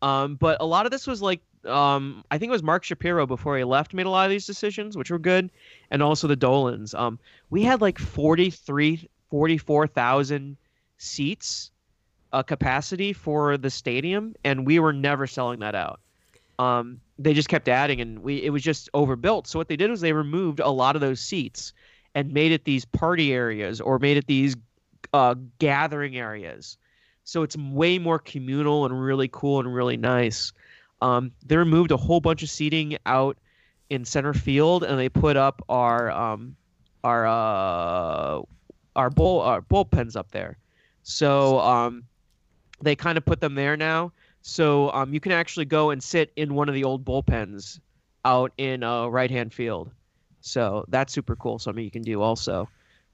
Um, 0.00 0.36
but 0.36 0.58
a 0.60 0.66
lot 0.66 0.86
of 0.86 0.92
this 0.92 1.08
was 1.08 1.20
like 1.22 1.40
um, 1.66 2.24
I 2.30 2.38
think 2.38 2.50
it 2.50 2.52
was 2.52 2.62
Mark 2.62 2.84
Shapiro 2.84 3.26
before 3.26 3.56
he 3.56 3.64
left 3.64 3.94
made 3.94 4.06
a 4.06 4.10
lot 4.10 4.24
of 4.24 4.30
these 4.30 4.46
decisions, 4.46 4.96
which 4.96 5.10
were 5.10 5.18
good, 5.18 5.50
and 5.90 6.02
also 6.02 6.26
the 6.26 6.36
Dolans. 6.36 6.94
Um, 6.94 7.18
we 7.50 7.62
had 7.62 7.80
like 7.80 7.98
43, 7.98 9.08
44,000 9.30 10.56
seats 10.98 11.70
uh, 12.32 12.42
capacity 12.42 13.12
for 13.12 13.56
the 13.56 13.70
stadium, 13.70 14.34
and 14.44 14.66
we 14.66 14.78
were 14.78 14.92
never 14.92 15.26
selling 15.26 15.60
that 15.60 15.74
out. 15.74 16.00
Um, 16.58 17.00
they 17.18 17.34
just 17.34 17.48
kept 17.48 17.68
adding, 17.68 18.00
and 18.00 18.20
we 18.20 18.42
it 18.42 18.50
was 18.50 18.62
just 18.62 18.88
overbuilt. 18.94 19.46
So 19.46 19.58
what 19.58 19.68
they 19.68 19.76
did 19.76 19.90
was 19.90 20.00
they 20.00 20.12
removed 20.12 20.60
a 20.60 20.70
lot 20.70 20.96
of 20.96 21.00
those 21.00 21.20
seats 21.20 21.72
and 22.14 22.32
made 22.32 22.52
it 22.52 22.64
these 22.64 22.84
party 22.84 23.32
areas 23.32 23.80
or 23.80 23.98
made 23.98 24.16
it 24.16 24.26
these 24.26 24.56
uh, 25.12 25.34
gathering 25.58 26.16
areas. 26.16 26.76
So 27.24 27.42
it's 27.42 27.56
way 27.56 27.98
more 27.98 28.18
communal 28.18 28.84
and 28.84 29.00
really 29.00 29.28
cool 29.28 29.60
and 29.60 29.72
really 29.72 29.96
nice. 29.96 30.52
Um, 31.02 31.32
they 31.44 31.56
removed 31.56 31.90
a 31.90 31.96
whole 31.96 32.20
bunch 32.20 32.42
of 32.42 32.48
seating 32.48 32.96
out 33.06 33.36
in 33.90 34.04
center 34.04 34.32
field, 34.32 34.84
and 34.84 34.98
they 34.98 35.08
put 35.08 35.36
up 35.36 35.60
our 35.68 36.10
um, 36.10 36.56
our 37.04 37.26
uh, 37.26 38.42
our 38.96 39.10
bull 39.10 39.40
our 39.40 39.60
bullpens 39.60 40.16
up 40.16 40.30
there. 40.30 40.56
So 41.02 41.58
um, 41.58 42.04
they 42.80 42.94
kind 42.94 43.18
of 43.18 43.24
put 43.24 43.40
them 43.40 43.54
there 43.56 43.76
now. 43.76 44.12
So 44.42 44.90
um, 44.92 45.12
you 45.12 45.20
can 45.20 45.32
actually 45.32 45.66
go 45.66 45.90
and 45.90 46.02
sit 46.02 46.32
in 46.36 46.54
one 46.54 46.68
of 46.68 46.74
the 46.74 46.84
old 46.84 47.04
bullpens 47.04 47.80
out 48.24 48.52
in 48.56 48.82
uh, 48.82 49.06
right 49.08 49.30
hand 49.30 49.52
field. 49.52 49.90
So 50.40 50.84
that's 50.88 51.12
super 51.12 51.36
cool. 51.36 51.58
Something 51.58 51.84
you 51.84 51.90
can 51.90 52.02
do 52.02 52.22
also. 52.22 52.68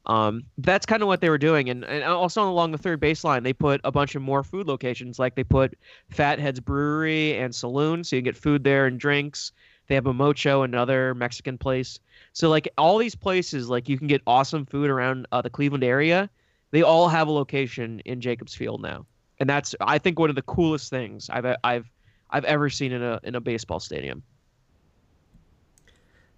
Um, 0.08 0.44
that's 0.56 0.86
kind 0.86 1.02
of 1.02 1.08
what 1.08 1.20
they 1.20 1.28
were 1.28 1.38
doing, 1.38 1.68
and, 1.68 1.84
and 1.84 2.02
also 2.02 2.48
along 2.48 2.72
the 2.72 2.78
third 2.78 2.98
baseline, 2.98 3.42
they 3.42 3.52
put 3.52 3.80
a 3.84 3.92
bunch 3.92 4.14
of 4.14 4.22
more 4.22 4.42
food 4.42 4.66
locations. 4.66 5.18
Like 5.18 5.34
they 5.34 5.44
put 5.44 5.76
Fatheads 6.08 6.60
Brewery 6.60 7.36
and 7.36 7.54
Saloon, 7.54 8.02
so 8.02 8.16
you 8.16 8.22
can 8.22 8.24
get 8.24 8.36
food 8.36 8.64
there 8.64 8.86
and 8.86 8.98
drinks. 8.98 9.52
They 9.86 9.94
have 9.94 10.06
a 10.06 10.14
Mocho, 10.14 10.62
another 10.62 11.14
Mexican 11.14 11.58
place. 11.58 12.00
So 12.32 12.48
like 12.48 12.68
all 12.78 12.96
these 12.96 13.14
places, 13.14 13.68
like 13.68 13.88
you 13.88 13.98
can 13.98 14.06
get 14.06 14.22
awesome 14.26 14.64
food 14.64 14.88
around 14.88 15.26
uh, 15.32 15.42
the 15.42 15.50
Cleveland 15.50 15.84
area. 15.84 16.30
They 16.70 16.82
all 16.82 17.08
have 17.08 17.28
a 17.28 17.32
location 17.32 18.00
in 18.04 18.20
Jacobs 18.20 18.54
Field 18.54 18.80
now, 18.80 19.04
and 19.40 19.48
that's 19.48 19.74
I 19.80 19.98
think 19.98 20.18
one 20.18 20.30
of 20.30 20.36
the 20.36 20.42
coolest 20.42 20.88
things 20.88 21.28
I've 21.28 21.46
I've 21.64 21.90
I've 22.30 22.44
ever 22.44 22.70
seen 22.70 22.92
in 22.92 23.02
a 23.02 23.20
in 23.24 23.34
a 23.34 23.40
baseball 23.40 23.80
stadium. 23.80 24.22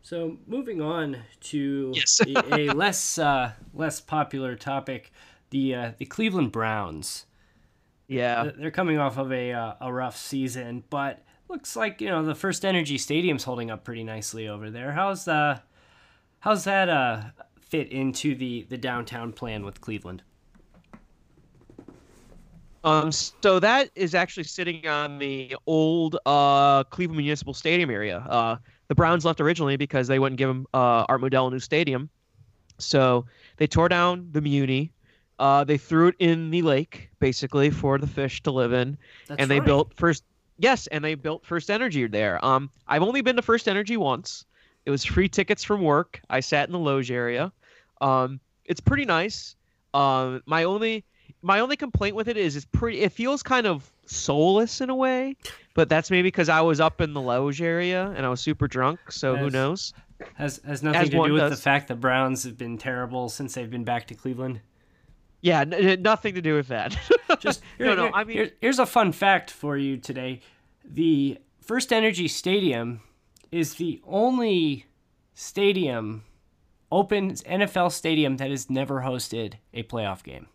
So 0.03 0.39
moving 0.47 0.81
on 0.81 1.19
to 1.41 1.93
Yes. 1.95 2.21
a, 2.27 2.55
a 2.55 2.71
less 2.75 3.19
uh, 3.19 3.53
less 3.75 4.01
popular 4.01 4.57
topic, 4.57 5.13
the 5.51 5.75
uh, 5.75 5.93
the 5.99 6.07
Cleveland 6.07 6.53
Browns. 6.53 7.27
Yeah. 8.09 8.51
They're 8.57 8.71
coming 8.73 8.99
off 8.99 9.19
of 9.19 9.31
a 9.33 9.53
uh, 9.53 9.75
a 9.81 9.93
rough 9.93 10.17
season, 10.17 10.85
but 10.91 11.23
looks 11.49 11.77
like 11.77 12.01
you 12.01 12.09
know 12.09 12.25
the 12.25 12.35
First 12.35 12.65
Energy 12.65 12.99
Stadium's 12.99 13.45
holding 13.45 13.71
up 13.71 13.85
pretty 13.85 14.03
nicely 14.05 14.49
over 14.49 14.71
there. 14.71 14.93
How's 14.93 15.29
uh 15.29 15.61
how's 16.41 16.65
that 16.65 16.89
uh 16.89 17.23
fit 17.61 17.93
into 17.93 18.35
the 18.35 18.67
the 18.69 18.79
downtown 18.79 19.33
plan 19.33 19.65
with 19.65 19.81
Cleveland? 19.81 20.23
Um, 22.83 23.13
so 23.13 23.61
that 23.61 23.91
is 23.95 24.15
actually 24.15 24.45
sitting 24.45 24.87
on 24.89 25.19
the 25.19 25.57
old 25.67 26.17
uh, 26.25 26.85
Cleveland 26.85 27.19
Municipal 27.19 27.53
Stadium 27.53 27.91
area. 27.91 28.19
Uh, 28.19 28.57
the 28.89 28.95
Browns 28.95 29.25
left 29.25 29.41
originally 29.41 29.77
because 29.77 30.09
they 30.09 30.19
wouldn't 30.19 30.39
give 30.39 30.49
them 30.49 30.67
uh, 30.73 31.05
Art 31.09 31.21
Modell 31.21 31.49
a 31.49 31.51
new 31.51 31.59
stadium. 31.59 32.09
So 32.79 33.27
they 33.59 33.67
tore 33.67 33.89
down 33.89 34.29
the 34.33 34.41
Muni. 34.41 34.93
Uh, 35.39 35.65
they 35.65 35.79
threw 35.79 36.09
it 36.09 36.17
in 36.19 36.51
the 36.51 36.63
lake, 36.63 37.11
basically, 37.19 37.71
for 37.71 37.99
the 37.99 38.07
fish 38.07 38.43
to 38.43 38.51
live 38.51 38.73
in. 38.73 38.97
That's 39.27 39.41
and 39.41 39.51
they 39.51 39.59
right. 39.59 39.67
built 39.67 39.95
first. 39.95 40.25
Yes, 40.59 40.87
and 40.89 41.03
they 41.03 41.15
built 41.15 41.47
First 41.47 41.71
Energy 41.71 42.07
there. 42.07 42.45
Um, 42.45 42.71
I've 42.87 43.03
only 43.03 43.23
been 43.23 43.37
to 43.37 43.43
First 43.43 43.67
Energy 43.67 43.97
once. 43.97 44.45
It 44.85 44.91
was 44.91 45.05
free 45.05 45.29
tickets 45.29 45.65
from 45.65 45.83
work. 45.83 46.21
I 46.29 46.41
sat 46.41 46.69
in 46.69 46.73
the 46.73 46.79
loge 46.79 47.11
area. 47.11 47.53
Um, 48.03 48.41
it's 48.67 48.81
pretty 48.81 49.07
nice. 49.07 49.57
Um, 49.95 50.43
my 50.45 50.65
only 50.65 51.05
my 51.43 51.61
only 51.61 51.77
complaint 51.77 52.15
with 52.17 52.29
it 52.29 52.37
is 52.37 52.57
it's 52.57 52.67
pretty. 52.67 53.01
It 53.01 53.13
feels 53.13 53.43
kind 53.43 53.67
of 53.67 53.91
soulless 54.07 54.81
in 54.81 54.91
a 54.91 54.95
way, 54.95 55.37
but 55.75 55.89
that's 55.89 56.11
maybe 56.11 56.23
because 56.29 56.49
I 56.49 56.61
was 56.61 56.81
up 56.81 57.01
in 57.01 57.13
the 57.15 57.21
loge 57.21 57.63
area 57.63 58.13
and 58.17 58.27
I 58.27 58.29
was 58.29 58.41
super 58.41 58.69
drunk. 58.69 59.01
So 59.11 59.37
who 59.37 59.51
knows? 59.51 59.93
has 60.35 60.61
has 60.67 60.83
nothing 60.83 61.01
As 61.01 61.09
to 61.09 61.17
do 61.25 61.33
with 61.33 61.41
does. 61.41 61.51
the 61.53 61.63
fact 61.63 61.89
the 61.89 61.95
Browns 61.95 62.45
have 62.45 62.59
been 62.59 62.77
terrible 62.77 63.29
since 63.31 63.55
they've 63.55 63.71
been 63.71 63.85
back 63.85 64.07
to 64.09 64.15
Cleveland. 64.15 64.61
Yeah, 65.41 65.61
n- 65.61 66.03
nothing 66.03 66.35
to 66.35 66.43
do 66.43 66.55
with 66.55 66.69
that. 66.69 66.95
Just 67.41 67.63
no, 67.79 67.95
no. 67.95 68.03
here- 68.03 68.11
I 68.15 68.25
mean, 68.25 68.37
here- 68.37 68.51
here's 68.61 68.79
a 68.79 68.85
fun 68.87 69.13
fact 69.13 69.51
for 69.51 69.77
you 69.79 69.97
today: 69.97 70.41
the 70.85 71.39
First 71.63 71.93
Energy 71.93 72.29
Stadium 72.29 73.01
is 73.51 73.75
the 73.77 74.03
only 74.07 74.85
stadium, 75.35 76.25
open 76.93 77.33
NFL 77.33 77.91
stadium 77.93 78.37
that 78.37 78.51
has 78.51 78.69
never 78.69 79.01
hosted 79.01 79.55
a 79.73 79.83
playoff 79.85 80.23
game. 80.23 80.49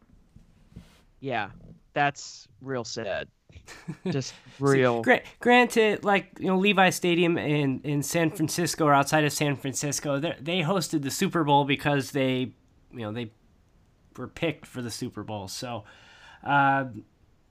Yeah, 1.26 1.50
that's 1.94 2.48
real 2.62 2.84
sad. 2.84 3.28
Just 4.12 4.34
real. 4.60 5.02
Gra- 5.02 5.24
granted, 5.40 6.04
like 6.04 6.28
you 6.40 6.48
know, 6.48 6.58
Levi 6.58 6.92
Stadium 6.92 7.38
in 7.38 7.82
in 7.84 8.04
San 8.04 8.30
Francisco 8.30 8.86
or 8.86 8.94
outside 8.94 9.24
of 9.26 9.34
San 9.34 9.56
Francisco, 9.56 10.20
they 10.20 10.36
they 10.40 10.60
hosted 10.62 11.02
the 11.02 11.10
Super 11.12 11.44
Bowl 11.44 11.66
because 11.66 12.12
they, 12.12 12.54
you 12.92 13.00
know, 13.00 13.12
they 13.12 13.32
were 14.18 14.28
picked 14.28 14.66
for 14.68 14.82
the 14.82 14.92
Super 14.92 15.24
Bowl. 15.24 15.48
So, 15.48 15.84
uh, 16.44 16.86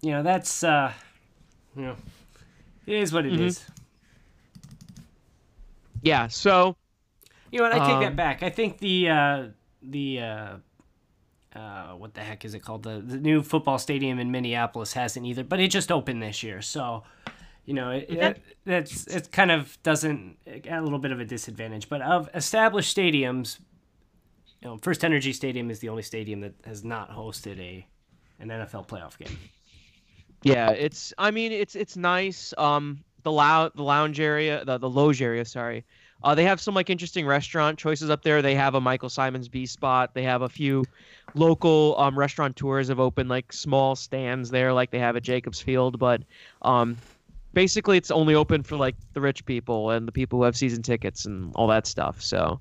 you 0.03 0.13
know, 0.13 0.23
that's 0.23 0.63
uh, 0.63 0.93
you 1.77 1.83
know, 1.83 1.97
it 2.87 2.95
is 2.97 3.13
what 3.13 3.27
it 3.27 3.41
is. 3.41 3.59
Mhm. 3.59 3.71
Yeah. 6.03 6.29
So 6.29 6.77
You 7.51 7.61
know 7.61 7.65
what? 7.65 7.73
I 7.73 7.79
take 7.87 8.01
that 8.01 8.09
Um, 8.11 8.17
back. 8.17 8.43
I 8.43 8.51
think 8.51 8.79
the 8.79 9.09
uh, 9.11 9.49
the 9.83 10.21
uh, 11.55 11.93
what 11.93 12.15
the 12.15 12.21
heck 12.21 12.45
is 12.45 12.55
it 12.55 12.61
called? 12.61 12.83
The 12.83 13.01
the 13.01 13.19
new 13.19 13.43
football 13.43 13.79
stadium 13.79 14.19
in 14.19 14.31
Minneapolis 14.31 14.93
hasn't 14.93 15.25
either, 15.25 15.45
but 15.45 15.61
it 15.61 15.69
just 15.69 15.93
opened 15.93 16.23
this 16.23 16.43
year, 16.43 16.61
so 16.63 17.05
you 17.65 17.75
know 17.75 17.91
it, 17.91 18.07
it 18.11 18.43
that's 18.65 19.07
it 19.07 19.31
kind 19.31 19.51
of 19.51 19.81
doesn't 19.83 20.37
at 20.47 20.67
a 20.67 20.83
little 20.83 20.99
bit 20.99 21.13
of 21.13 21.21
a 21.21 21.25
disadvantage. 21.25 21.89
But 21.89 22.03
of 22.03 22.29
established 22.35 22.97
stadiums, 22.97 23.61
you 24.61 24.69
know, 24.69 24.79
First 24.79 25.05
Energy 25.05 25.33
Stadium 25.33 25.71
is 25.71 25.79
the 25.79 25.89
only 25.89 26.03
stadium 26.03 26.41
that 26.41 26.55
has 26.65 26.85
not 26.85 27.11
hosted 27.11 27.59
a 27.61 27.87
an 28.41 28.49
NFL 28.49 28.89
playoff 28.89 29.17
game. 29.19 29.39
Yeah, 30.43 30.71
it's. 30.71 31.13
I 31.19 31.31
mean, 31.31 31.53
it's 31.53 31.75
it's 31.75 31.97
nice. 31.97 32.53
Um, 32.59 33.05
the 33.23 33.33
lou- 33.33 33.71
the 33.75 33.83
lounge 33.83 34.21
area, 34.21 34.65
the 34.65 34.79
the 34.79 34.91
loge 34.91 35.23
area. 35.23 35.45
Sorry. 35.45 35.85
Uh, 36.25 36.35
they 36.35 36.45
have 36.45 36.61
some 36.61 36.75
like 36.75 36.89
interesting 36.89 37.27
restaurant 37.27 37.79
choices 37.79 38.09
up 38.09 38.23
there. 38.23 38.41
They 38.41 38.55
have 38.55 38.75
a 38.75 38.81
Michael 38.81 39.11
Symon's 39.11 39.49
B 39.49 39.67
spot. 39.67 40.15
They 40.15 40.23
have 40.23 40.43
a 40.43 40.49
few 40.49 40.85
local 41.35 41.95
um 41.99 42.19
restaurateurs 42.19 42.89
have 42.89 42.99
opened 42.99 43.29
like 43.29 43.53
small 43.53 43.95
stands 43.95 44.51
there, 44.51 44.73
like 44.73 44.91
they 44.91 44.99
have 44.99 45.17
at 45.17 45.23
Jacobs 45.23 45.61
Field. 45.61 45.99
But 45.99 46.23
um, 46.63 46.97
basically, 47.53 47.99
it's 47.99 48.11
only 48.11 48.35
open 48.35 48.63
for 48.63 48.77
like 48.77 48.97
the 49.13 49.21
rich 49.21 49.45
people 49.45 49.91
and 49.91 50.09
the 50.09 50.13
people 50.13 50.39
who 50.39 50.45
have 50.45 50.57
season 50.57 50.83
tickets 50.83 51.27
and 51.27 51.53
all 51.55 51.67
that 51.69 51.87
stuff. 51.87 52.23
So, 52.23 52.59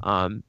um, 0.00 0.42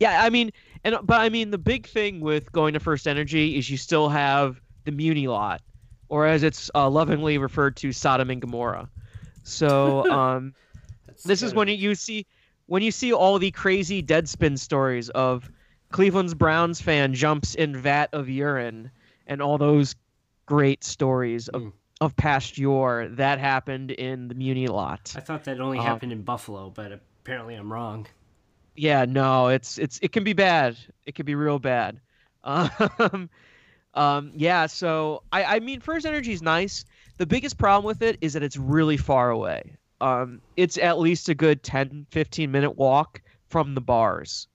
yeah, 0.00 0.24
I 0.24 0.28
mean, 0.28 0.50
and 0.82 0.96
but 1.04 1.20
I 1.20 1.28
mean, 1.28 1.52
the 1.52 1.58
big 1.58 1.86
thing 1.86 2.20
with 2.20 2.50
going 2.50 2.74
to 2.74 2.80
First 2.80 3.06
Energy 3.06 3.56
is 3.56 3.70
you 3.70 3.76
still 3.76 4.08
have 4.08 4.60
the 4.84 4.90
Muni 4.90 5.28
lot 5.28 5.62
or 6.08 6.26
as 6.26 6.42
it's 6.42 6.70
uh, 6.74 6.88
lovingly 6.88 7.38
referred 7.38 7.76
to, 7.76 7.92
Sodom 7.92 8.30
and 8.30 8.40
Gomorrah. 8.40 8.88
So 9.44 10.10
um, 10.10 10.54
That's 11.08 11.24
this 11.24 11.42
is 11.42 11.54
when 11.54 11.68
of- 11.68 11.74
you 11.76 11.94
see 11.94 12.26
when 12.66 12.82
you 12.82 12.90
see 12.90 13.12
all 13.12 13.38
the 13.38 13.50
crazy 13.50 14.02
Deadspin 14.02 14.58
stories 14.58 15.08
of 15.10 15.50
Cleveland's 15.90 16.34
Browns 16.34 16.80
fan 16.80 17.14
jumps 17.14 17.54
in 17.54 17.74
vat 17.76 18.08
of 18.12 18.28
urine 18.28 18.90
and 19.26 19.40
all 19.42 19.56
those 19.58 19.94
great 20.46 20.84
stories 20.84 21.48
of, 21.48 21.62
Mm. 21.62 21.72
of 22.02 22.14
past 22.16 22.58
yore 22.58 23.08
that 23.12 23.38
happened 23.38 23.90
in 23.92 24.28
the 24.28 24.34
Muni 24.34 24.66
lot. 24.68 25.12
I 25.16 25.20
thought 25.20 25.44
that 25.44 25.60
only 25.60 25.78
uh, 25.78 25.82
happened 25.82 26.12
in 26.12 26.22
Buffalo, 26.22 26.70
but 26.70 26.92
apparently 26.92 27.54
I'm 27.54 27.72
wrong. 27.72 28.06
Yeah, 28.76 29.06
no, 29.06 29.48
it's 29.48 29.78
it's 29.78 29.98
it 30.02 30.12
can 30.12 30.24
be 30.24 30.34
bad. 30.34 30.76
It 31.06 31.14
can 31.14 31.24
be 31.26 31.34
real 31.34 31.58
bad. 31.58 32.00
Um, 32.44 33.28
um, 33.94 34.32
yeah, 34.36 34.66
so 34.66 35.22
I 35.32 35.56
I 35.56 35.60
mean, 35.60 35.80
First 35.80 36.06
Energy 36.06 36.32
is 36.32 36.42
nice. 36.42 36.84
The 37.16 37.26
biggest 37.26 37.58
problem 37.58 37.84
with 37.84 38.00
it 38.02 38.16
is 38.20 38.34
that 38.34 38.42
it's 38.42 38.56
really 38.56 38.96
far 38.96 39.30
away. 39.30 39.72
Um, 40.00 40.40
it's 40.56 40.78
at 40.78 40.98
least 40.98 41.28
a 41.28 41.34
good 41.34 41.62
10, 41.62 42.06
15 42.10 42.50
minute 42.50 42.76
walk 42.76 43.20
from 43.48 43.74
the 43.74 43.80
bars. 43.80 44.46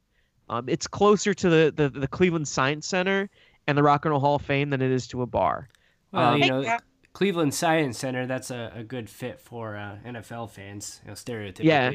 Um, 0.50 0.70
it's 0.70 0.88
closer 0.88 1.34
to 1.34 1.50
the, 1.50 1.74
the, 1.76 1.90
the 1.90 2.08
Cleveland 2.08 2.48
Science 2.48 2.88
Center 2.88 3.30
and 3.68 3.78
the 3.78 3.84
Rock 3.84 4.06
and 4.06 4.12
Roll 4.12 4.20
Hall 4.20 4.36
of 4.36 4.42
Fame 4.42 4.70
than 4.70 4.82
it 4.82 4.92
is 4.92 5.08
to 5.08 5.22
a 5.22 5.26
bar. 5.26 5.68
Well, 6.12 6.34
Um, 6.34 6.42
you 6.42 6.48
know, 6.50 6.62
yeah. 6.62 6.80
Cleveland 7.14 7.54
Science 7.54 7.98
Center, 8.00 8.26
that's 8.26 8.52
a, 8.52 8.72
a 8.76 8.84
good 8.84 9.10
fit 9.10 9.40
for 9.40 9.76
uh, 9.78 9.98
NFL 10.06 10.50
fans, 10.52 11.00
you 11.04 11.10
know, 11.10 11.14
stereotypically. 11.14 11.64
Yeah. 11.64 11.92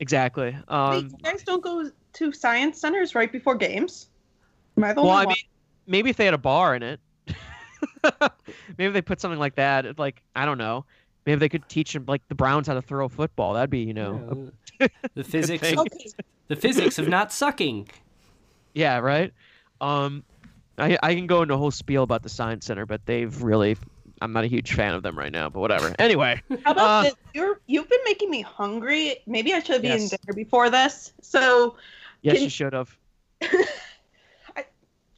Exactly. 0.00 0.50
Wait, 0.52 0.64
Um, 0.68 0.94
you 1.10 1.16
guys 1.22 1.42
don't 1.44 1.62
go 1.62 1.90
to 2.14 2.32
science 2.32 2.80
centers 2.80 3.14
right 3.14 3.30
before 3.30 3.54
games? 3.54 4.08
Am 4.76 4.84
I 4.84 4.92
the 4.92 5.02
well, 5.02 5.10
only 5.10 5.22
I 5.22 5.26
one? 5.26 5.34
mean, 5.34 5.44
maybe 5.86 6.10
if 6.10 6.16
they 6.16 6.24
had 6.24 6.34
a 6.34 6.38
bar 6.38 6.74
in 6.74 6.82
it, 6.82 7.00
maybe 8.78 8.92
they 8.92 9.02
put 9.02 9.20
something 9.20 9.38
like 9.38 9.54
that. 9.56 9.98
Like 9.98 10.22
I 10.34 10.44
don't 10.44 10.58
know. 10.58 10.84
Maybe 11.26 11.38
they 11.38 11.48
could 11.48 11.68
teach 11.68 11.92
them 11.92 12.04
like 12.08 12.26
the 12.28 12.34
Browns 12.34 12.66
how 12.66 12.74
to 12.74 12.82
throw 12.82 13.06
a 13.06 13.08
football. 13.08 13.54
That'd 13.54 13.70
be 13.70 13.80
you 13.80 13.94
know, 13.94 14.50
Yeah, 14.80 14.88
the 15.14 15.24
physics 15.24 15.62
thing. 15.62 15.78
Okay. 15.78 16.06
the 16.48 16.56
physics 16.56 16.98
of 16.98 17.08
not 17.08 17.32
sucking. 17.32 17.88
yeah, 18.74 18.98
right. 18.98 19.32
Um, 19.80 20.24
I 20.78 20.98
I 21.02 21.14
can 21.14 21.26
go 21.26 21.42
into 21.42 21.54
a 21.54 21.58
whole 21.58 21.70
spiel 21.70 22.02
about 22.02 22.22
the 22.22 22.28
science 22.28 22.66
center, 22.66 22.86
but 22.86 23.04
they've 23.06 23.42
really. 23.42 23.76
I'm 24.20 24.32
not 24.32 24.44
a 24.44 24.46
huge 24.46 24.74
fan 24.74 24.94
of 24.94 25.02
them 25.02 25.18
right 25.18 25.32
now, 25.32 25.48
but 25.50 25.58
whatever. 25.58 25.92
Anyway, 25.98 26.40
How 26.64 26.70
about 26.72 26.78
Uh, 26.78 27.02
this? 27.04 27.14
You're 27.34 27.60
you've 27.66 27.88
been 27.88 28.04
making 28.04 28.30
me 28.30 28.40
hungry. 28.40 29.16
Maybe 29.26 29.52
I 29.52 29.58
should 29.58 29.74
have 29.76 29.84
eaten 29.84 29.98
Yes. 30.02 30.10
dinner 30.10 30.32
before 30.34 30.70
this. 30.70 31.12
So 31.22 31.76
yes, 32.22 32.36
Can- 32.36 32.44
you 32.44 32.50
should 32.50 32.72
have. 32.72 32.96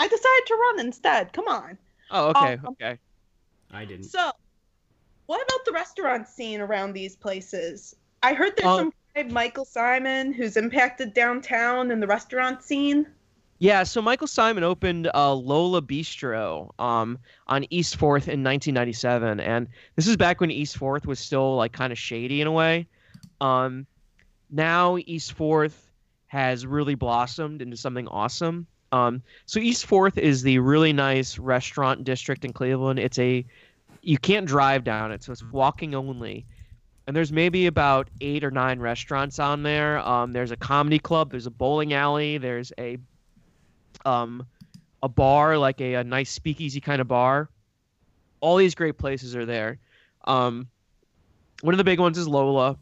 I 0.00 0.08
decided 0.08 0.46
to 0.46 0.54
run 0.54 0.80
instead. 0.80 1.32
Come 1.32 1.48
on. 1.48 1.78
Oh, 2.10 2.28
okay, 2.30 2.54
Um, 2.54 2.66
okay. 2.72 2.98
I 3.72 3.84
didn't. 3.84 4.04
So, 4.04 4.30
what 5.26 5.42
about 5.42 5.64
the 5.64 5.72
restaurant 5.72 6.28
scene 6.28 6.60
around 6.60 6.92
these 6.92 7.16
places? 7.16 7.96
I 8.22 8.34
heard 8.34 8.56
there's 8.56 8.68
Um, 8.68 8.78
some 8.78 8.92
guy, 9.14 9.32
Michael 9.32 9.64
Symon, 9.64 10.34
who's 10.34 10.56
impacted 10.56 11.14
downtown 11.14 11.90
in 11.90 12.00
the 12.00 12.06
restaurant 12.06 12.62
scene. 12.62 13.06
Yeah, 13.58 13.84
so 13.84 14.02
Michael 14.02 14.26
Symon 14.26 14.62
opened 14.62 15.10
uh, 15.14 15.32
Lola 15.32 15.80
Bistro 15.80 16.70
um, 16.78 17.18
on 17.46 17.64
East 17.70 17.96
Fourth 17.96 18.24
in 18.24 18.42
1997, 18.42 19.40
and 19.40 19.68
this 19.96 20.06
is 20.06 20.16
back 20.16 20.40
when 20.40 20.50
East 20.50 20.76
Fourth 20.76 21.06
was 21.06 21.18
still 21.18 21.56
like 21.56 21.72
kind 21.72 21.92
of 21.92 21.98
shady 21.98 22.40
in 22.40 22.46
a 22.46 22.52
way. 22.52 22.86
Um, 23.40 23.86
now 24.50 24.98
East 25.06 25.32
Fourth 25.32 25.90
has 26.26 26.66
really 26.66 26.94
blossomed 26.94 27.62
into 27.62 27.76
something 27.76 28.08
awesome. 28.08 28.66
Um, 28.92 29.22
so 29.46 29.60
East 29.60 29.86
Fourth 29.86 30.18
is 30.18 30.42
the 30.42 30.58
really 30.58 30.92
nice 30.92 31.38
restaurant 31.38 32.04
district 32.04 32.44
in 32.44 32.52
Cleveland. 32.52 32.98
It's 32.98 33.18
a 33.18 33.46
you 34.04 34.18
can't 34.18 34.46
drive 34.46 34.84
down 34.84 35.12
it, 35.12 35.22
so 35.22 35.32
it's 35.32 35.42
walking 35.44 35.94
only. 35.94 36.46
And 37.06 37.14
there's 37.14 37.32
maybe 37.32 37.66
about 37.66 38.08
eight 38.20 38.44
or 38.44 38.50
nine 38.50 38.80
restaurants 38.80 39.38
on 39.38 39.62
there. 39.62 39.98
Um, 39.98 40.32
there's 40.32 40.50
a 40.50 40.56
comedy 40.56 40.98
club. 40.98 41.30
There's 41.30 41.46
a 41.46 41.50
bowling 41.50 41.92
alley. 41.92 42.38
There's 42.38 42.72
a 42.78 42.98
um, 44.06 44.46
a 45.02 45.08
bar, 45.08 45.58
like 45.58 45.80
a, 45.80 45.94
a 45.94 46.04
nice 46.04 46.30
speakeasy 46.30 46.80
kind 46.80 47.00
of 47.00 47.08
bar. 47.08 47.50
All 48.40 48.56
these 48.56 48.74
great 48.74 48.98
places 48.98 49.36
are 49.36 49.44
there. 49.44 49.78
Um, 50.24 50.68
one 51.60 51.74
of 51.74 51.78
the 51.78 51.84
big 51.84 52.00
ones 52.00 52.18
is 52.18 52.26
Lola. 52.26 52.76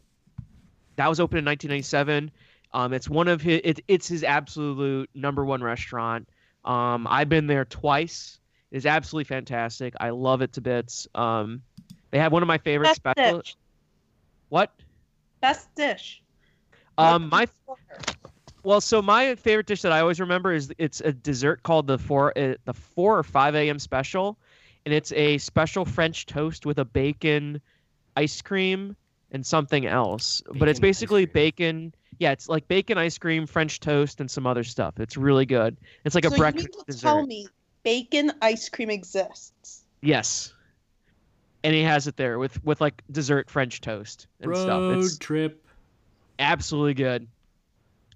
That 0.95 1.09
was 1.09 1.19
opened 1.19 1.39
in 1.39 1.45
1997. 1.45 2.31
Um, 2.73 2.93
it's 2.93 3.09
one 3.09 3.27
of 3.27 3.41
his. 3.41 3.61
It, 3.63 3.79
it's 3.87 4.07
his 4.07 4.23
absolute 4.23 5.09
number 5.13 5.43
one 5.43 5.61
restaurant. 5.61 6.29
Um, 6.65 7.07
I've 7.09 7.29
been 7.29 7.47
there 7.47 7.65
twice. 7.65 8.39
It 8.73 8.77
is 8.77 8.85
absolutely 8.87 9.25
fantastic. 9.25 9.93
I 9.99 10.09
love 10.09 10.41
it 10.41 10.53
to 10.53 10.61
bits. 10.61 11.07
Um, 11.13 11.61
they 12.09 12.17
have 12.17 12.31
one 12.31 12.41
of 12.41 12.47
my 12.47 12.57
favorite 12.57 12.87
Best 12.87 12.95
special. 12.97 13.37
dish. 13.37 13.55
What? 14.49 14.71
Best 15.41 15.73
dish. 15.75 16.23
Um, 16.97 17.29
my 17.29 17.47
well, 18.63 18.81
so 18.81 18.99
my 18.99 19.35
favorite 19.35 19.67
dish 19.67 19.83
that 19.83 19.91
I 19.91 19.99
always 19.99 20.19
remember 20.19 20.53
is 20.53 20.73
it's 20.79 21.01
a 21.01 21.11
dessert 21.13 21.61
called 21.61 21.85
the 21.85 21.99
four 21.99 22.35
uh, 22.35 22.55
the 22.65 22.73
four 22.73 23.17
or 23.19 23.21
five 23.21 23.53
a.m. 23.53 23.77
special, 23.77 24.39
and 24.85 24.93
it's 24.93 25.11
a 25.11 25.37
special 25.37 25.85
French 25.85 26.25
toast 26.25 26.65
with 26.65 26.79
a 26.79 26.85
bacon 26.85 27.61
ice 28.17 28.41
cream 28.41 28.95
and 29.31 29.45
something 29.45 29.85
else. 29.85 30.41
but 30.55 30.67
it's 30.67 30.79
basically 30.79 31.25
bacon. 31.25 31.93
Yeah, 32.17 32.31
it's 32.31 32.49
like 32.49 32.67
bacon 32.67 32.97
ice 32.97 33.19
cream, 33.19 33.45
French 33.45 33.79
toast, 33.79 34.19
and 34.19 34.31
some 34.31 34.47
other 34.47 34.63
stuff. 34.63 34.99
It's 34.99 35.15
really 35.15 35.45
good. 35.45 35.77
It's 36.05 36.15
like 36.15 36.25
a 36.25 36.31
breakfast 36.31 36.69
you 36.71 36.77
mean 36.77 36.85
to 36.85 36.91
dessert. 36.91 37.07
tell 37.07 37.25
me 37.27 37.47
bacon 37.83 38.31
ice 38.41 38.69
cream 38.69 38.89
exists? 38.89 39.83
Yes. 40.01 40.53
And 41.63 41.73
he 41.73 41.81
has 41.83 42.07
it 42.07 42.17
there 42.17 42.39
with 42.39 42.63
with 42.65 42.81
like 42.81 43.01
dessert 43.11 43.49
French 43.49 43.81
toast 43.81 44.27
and 44.41 44.51
Road 44.51 44.63
stuff. 44.63 44.97
It's 44.97 45.17
trip. 45.17 45.65
absolutely 46.39 46.93
good. 46.93 47.27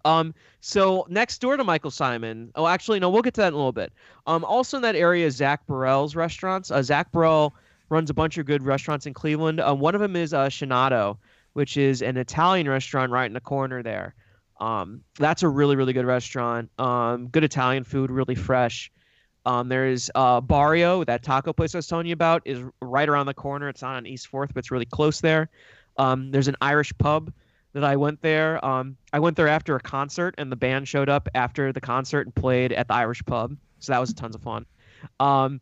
Um, 0.06 0.34
so 0.62 1.06
next 1.10 1.40
door 1.40 1.58
to 1.58 1.64
Michael 1.64 1.92
Symon. 1.92 2.52
Oh, 2.56 2.68
actually, 2.68 3.00
no, 3.00 3.10
we'll 3.10 3.22
get 3.22 3.34
to 3.36 3.42
that 3.42 3.50
in 3.50 3.54
a 3.54 3.58
little 3.58 3.72
bit. 3.74 3.92
Um, 4.26 4.46
also 4.46 4.78
in 4.78 4.84
that 4.84 4.96
area 4.96 5.26
is 5.26 5.36
Zack 5.36 5.68
Bruell's 5.68 6.16
restaurants. 6.16 6.72
Uh, 6.72 6.82
Zach 6.82 7.12
Burrell 7.12 7.54
runs 7.90 8.10
a 8.10 8.14
bunch 8.14 8.38
of 8.38 8.46
good 8.46 8.64
restaurants 8.64 9.06
in 9.06 9.14
Cleveland. 9.14 9.60
Um, 9.60 9.80
one 9.80 9.96
of 9.96 10.02
them 10.02 10.16
is 10.16 10.34
uh, 10.34 10.48
Chinato, 10.48 11.18
which 11.54 11.78
is 11.78 12.02
an 12.02 12.18
Italian 12.18 12.70
restaurant 12.70 13.12
right 13.12 13.26
in 13.26 13.34
the 13.34 13.42
corner 13.42 13.84
there. 13.84 14.16
Um, 14.60 15.02
that's 15.20 15.44
a 15.44 15.48
really, 15.50 15.76
really 15.76 15.94
good 15.94 16.06
restaurant. 16.06 16.70
Um, 16.80 17.28
good 17.28 17.44
Italian 17.44 17.84
food, 17.84 18.10
really 18.10 18.36
fresh. 18.36 18.92
Um, 19.48 19.70
there's 19.70 20.12
uh, 20.14 20.42
Barrio, 20.42 21.06
that 21.06 21.24
taco 21.24 21.54
place 21.54 21.74
I 21.74 21.78
was 21.78 21.88
telling 21.88 22.06
you 22.06 22.12
about, 22.12 22.42
is 22.44 22.62
right 22.82 23.08
around 23.08 23.28
the 23.28 23.34
corner. 23.34 23.70
It's 23.70 23.82
not 23.82 23.96
on 23.96 24.06
East 24.06 24.28
Fourth, 24.28 24.54
but 24.54 24.60
it's 24.60 24.72
really 24.72 24.86
close 24.86 25.22
there. 25.22 25.50
Um, 25.96 26.32
there's 26.32 26.50
an 26.50 26.58
Irish 26.60 26.92
pub 26.98 27.32
that 27.72 27.86
I 27.86 27.96
went 27.96 28.22
there. 28.22 28.64
Um, 28.64 28.98
I 29.14 29.20
went 29.20 29.38
there 29.38 29.48
after 29.48 29.78
a 29.78 29.80
concert, 29.80 30.36
and 30.38 30.52
the 30.52 30.58
band 30.58 30.90
showed 30.90 31.08
up 31.08 31.30
after 31.34 31.72
the 31.72 31.80
concert 31.80 32.28
and 32.28 32.36
played 32.36 32.74
at 32.74 32.90
the 32.90 32.96
Irish 32.96 33.24
pub. 33.26 33.56
So 33.80 33.94
that 33.94 34.00
was 34.00 34.14
tons 34.14 34.36
of 34.36 34.42
fun. 34.42 34.66
Um, 35.18 35.62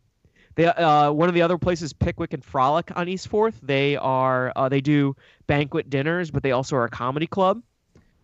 they, 0.56 0.66
uh, 0.66 1.12
one 1.12 1.30
of 1.30 1.36
the 1.36 1.44
other 1.44 1.60
places, 1.60 1.94
Pickwick 1.94 2.34
and 2.34 2.44
Frolic 2.44 2.90
on 2.98 3.08
East 3.08 3.28
Fourth. 3.28 3.60
They 3.62 3.98
are 3.98 4.52
uh, 4.56 4.68
they 4.68 4.82
do 4.82 5.16
banquet 5.46 5.92
dinners, 5.92 6.32
but 6.32 6.42
they 6.42 6.54
also 6.54 6.76
are 6.78 6.86
a 6.86 6.90
comedy 6.90 7.28
club. 7.28 7.62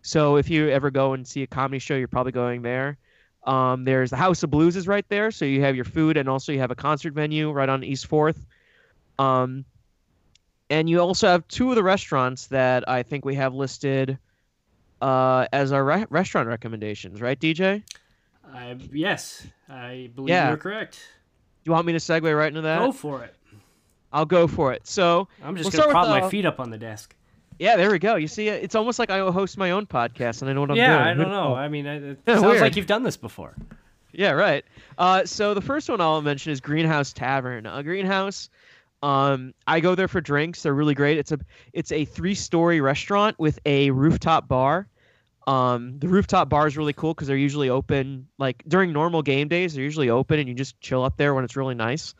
So 0.00 0.36
if 0.36 0.50
you 0.50 0.70
ever 0.70 0.90
go 0.90 1.12
and 1.12 1.24
see 1.24 1.44
a 1.44 1.46
comedy 1.46 1.78
show, 1.78 1.94
you're 1.94 2.08
probably 2.08 2.32
going 2.32 2.62
there. 2.62 2.98
Um, 3.44 3.84
there's 3.84 4.10
the 4.10 4.16
House 4.16 4.42
of 4.42 4.50
Blues 4.50 4.76
is 4.76 4.86
right 4.86 5.04
there, 5.08 5.30
so 5.30 5.44
you 5.44 5.62
have 5.62 5.74
your 5.74 5.84
food 5.84 6.16
and 6.16 6.28
also 6.28 6.52
you 6.52 6.60
have 6.60 6.70
a 6.70 6.76
concert 6.76 7.12
venue 7.12 7.50
right 7.50 7.68
on 7.68 7.82
East 7.82 8.06
Fourth. 8.06 8.46
Um, 9.18 9.64
and 10.70 10.88
you 10.88 11.00
also 11.00 11.26
have 11.28 11.46
two 11.48 11.70
of 11.70 11.76
the 11.76 11.82
restaurants 11.82 12.46
that 12.48 12.88
I 12.88 13.02
think 13.02 13.24
we 13.24 13.34
have 13.34 13.52
listed 13.54 14.18
uh, 15.00 15.46
as 15.52 15.72
our 15.72 15.84
re- 15.84 16.06
restaurant 16.08 16.48
recommendations, 16.48 17.20
right, 17.20 17.38
DJ? 17.38 17.82
I, 18.54 18.76
yes, 18.92 19.46
I 19.68 20.10
believe 20.14 20.30
Yeah. 20.30 20.48
you're 20.48 20.56
correct. 20.56 20.94
Do 21.64 21.68
you 21.68 21.72
want 21.72 21.86
me 21.86 21.92
to 21.94 21.98
segue 21.98 22.36
right 22.36 22.48
into 22.48 22.60
that? 22.62 22.78
Go 22.78 22.92
for 22.92 23.24
it. 23.24 23.34
I'll 24.12 24.24
go 24.26 24.46
for 24.46 24.72
it. 24.72 24.86
So, 24.86 25.26
I'm 25.42 25.56
just 25.56 25.72
We'll 25.72 25.82
gonna 25.82 25.92
prop 25.92 26.08
my 26.08 26.28
feet 26.28 26.44
up 26.44 26.60
on 26.60 26.70
the 26.70 26.78
desk. 26.78 27.14
Yeah, 27.62 27.76
there 27.76 27.90
we 27.92 27.98
go. 28.00 28.16
You 28.16 28.26
see, 28.26 28.48
it's 28.48 28.74
almost 28.74 28.98
like 28.98 29.08
I 29.10 29.18
host 29.30 29.56
my 29.56 29.70
own 29.70 29.86
podcast 29.86 30.42
and 30.42 30.50
I 30.50 30.52
know 30.52 30.62
what 30.62 30.70
I'm 30.72 30.76
yeah, 30.76 30.88
doing. 30.88 31.00
Yeah, 31.06 31.10
I 31.10 31.14
don't 31.14 31.30
know. 31.30 31.54
I 31.54 31.68
mean, 31.68 31.86
it, 31.86 32.18
Yeah, 32.26 32.34
sounds 32.34 32.46
weird. 32.46 32.60
like 32.60 32.76
you've 32.76 32.86
done 32.86 33.04
this 33.04 33.16
before. 33.16 33.54
Yeah, 34.12 34.32
right. 34.32 34.64
Uh, 34.98 35.24
so 35.24 35.54
the 35.54 35.60
first 35.60 35.88
one 35.88 36.00
I'll 36.00 36.20
mention 36.22 36.52
is 36.52 36.60
Greenhouse 36.60 37.12
Tavern. 37.12 37.66
A 37.66 37.82
greenhouse. 37.82 38.50
Um, 39.02 39.54
I 39.66 39.80
go 39.80 39.94
there 39.94 40.08
for 40.08 40.20
drinks. 40.20 40.62
They're 40.62 40.74
really 40.74 40.94
great. 40.94 41.18
It's 41.18 41.32
a 41.32 41.38
it's 41.72 41.92
a 41.92 42.04
three 42.04 42.34
story 42.34 42.80
restaurant 42.80 43.38
with 43.38 43.58
a 43.64 43.90
rooftop 43.90 44.48
bar. 44.48 44.88
Um, 45.46 45.98
the 45.98 46.08
rooftop 46.08 46.48
bar 46.48 46.66
is 46.66 46.76
really 46.76 46.92
cool 46.92 47.14
because 47.14 47.26
they're 47.26 47.36
usually 47.36 47.68
open 47.68 48.28
like 48.38 48.62
during 48.68 48.92
normal 48.92 49.22
game 49.22 49.48
days. 49.48 49.74
They're 49.74 49.82
usually 49.84 50.10
open 50.10 50.38
and 50.38 50.48
you 50.48 50.54
just 50.54 50.80
chill 50.80 51.04
up 51.04 51.16
there 51.16 51.32
when 51.34 51.44
it's 51.44 51.56
really 51.56 51.74
nice. 51.74 52.14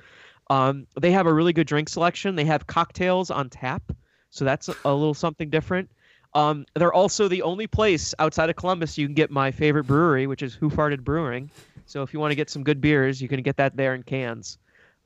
Um, 0.50 0.86
they 1.00 1.12
have 1.12 1.26
a 1.26 1.32
really 1.32 1.52
good 1.52 1.66
drink 1.66 1.88
selection. 1.88 2.34
They 2.36 2.44
have 2.46 2.66
cocktails 2.66 3.30
on 3.30 3.48
tap, 3.48 3.82
so 4.32 4.46
that's 4.46 4.68
a, 4.68 4.92
little 4.92 5.14
something 5.14 5.50
different. 5.50 5.90
Um, 6.34 6.64
they're 6.74 6.92
also 6.92 7.28
the 7.28 7.42
only 7.42 7.66
place 7.66 8.14
outside 8.18 8.48
of 8.48 8.56
Columbus 8.56 8.96
you 8.96 9.06
can 9.06 9.14
get 9.14 9.30
my 9.30 9.52
favorite 9.52 9.84
brewery, 9.84 10.26
which 10.26 10.42
is 10.42 10.54
Hoof 10.54 10.74
Hearted 10.74 11.04
Brewing. 11.04 11.50
So 11.84 12.02
if 12.02 12.14
you 12.14 12.18
want 12.18 12.30
to 12.30 12.34
get 12.34 12.48
some 12.48 12.64
good 12.64 12.80
beers, 12.80 13.20
you 13.20 13.28
can 13.28 13.42
get 13.42 13.58
that 13.58 13.76
there 13.76 13.94
in 13.94 14.02
cans. 14.02 14.56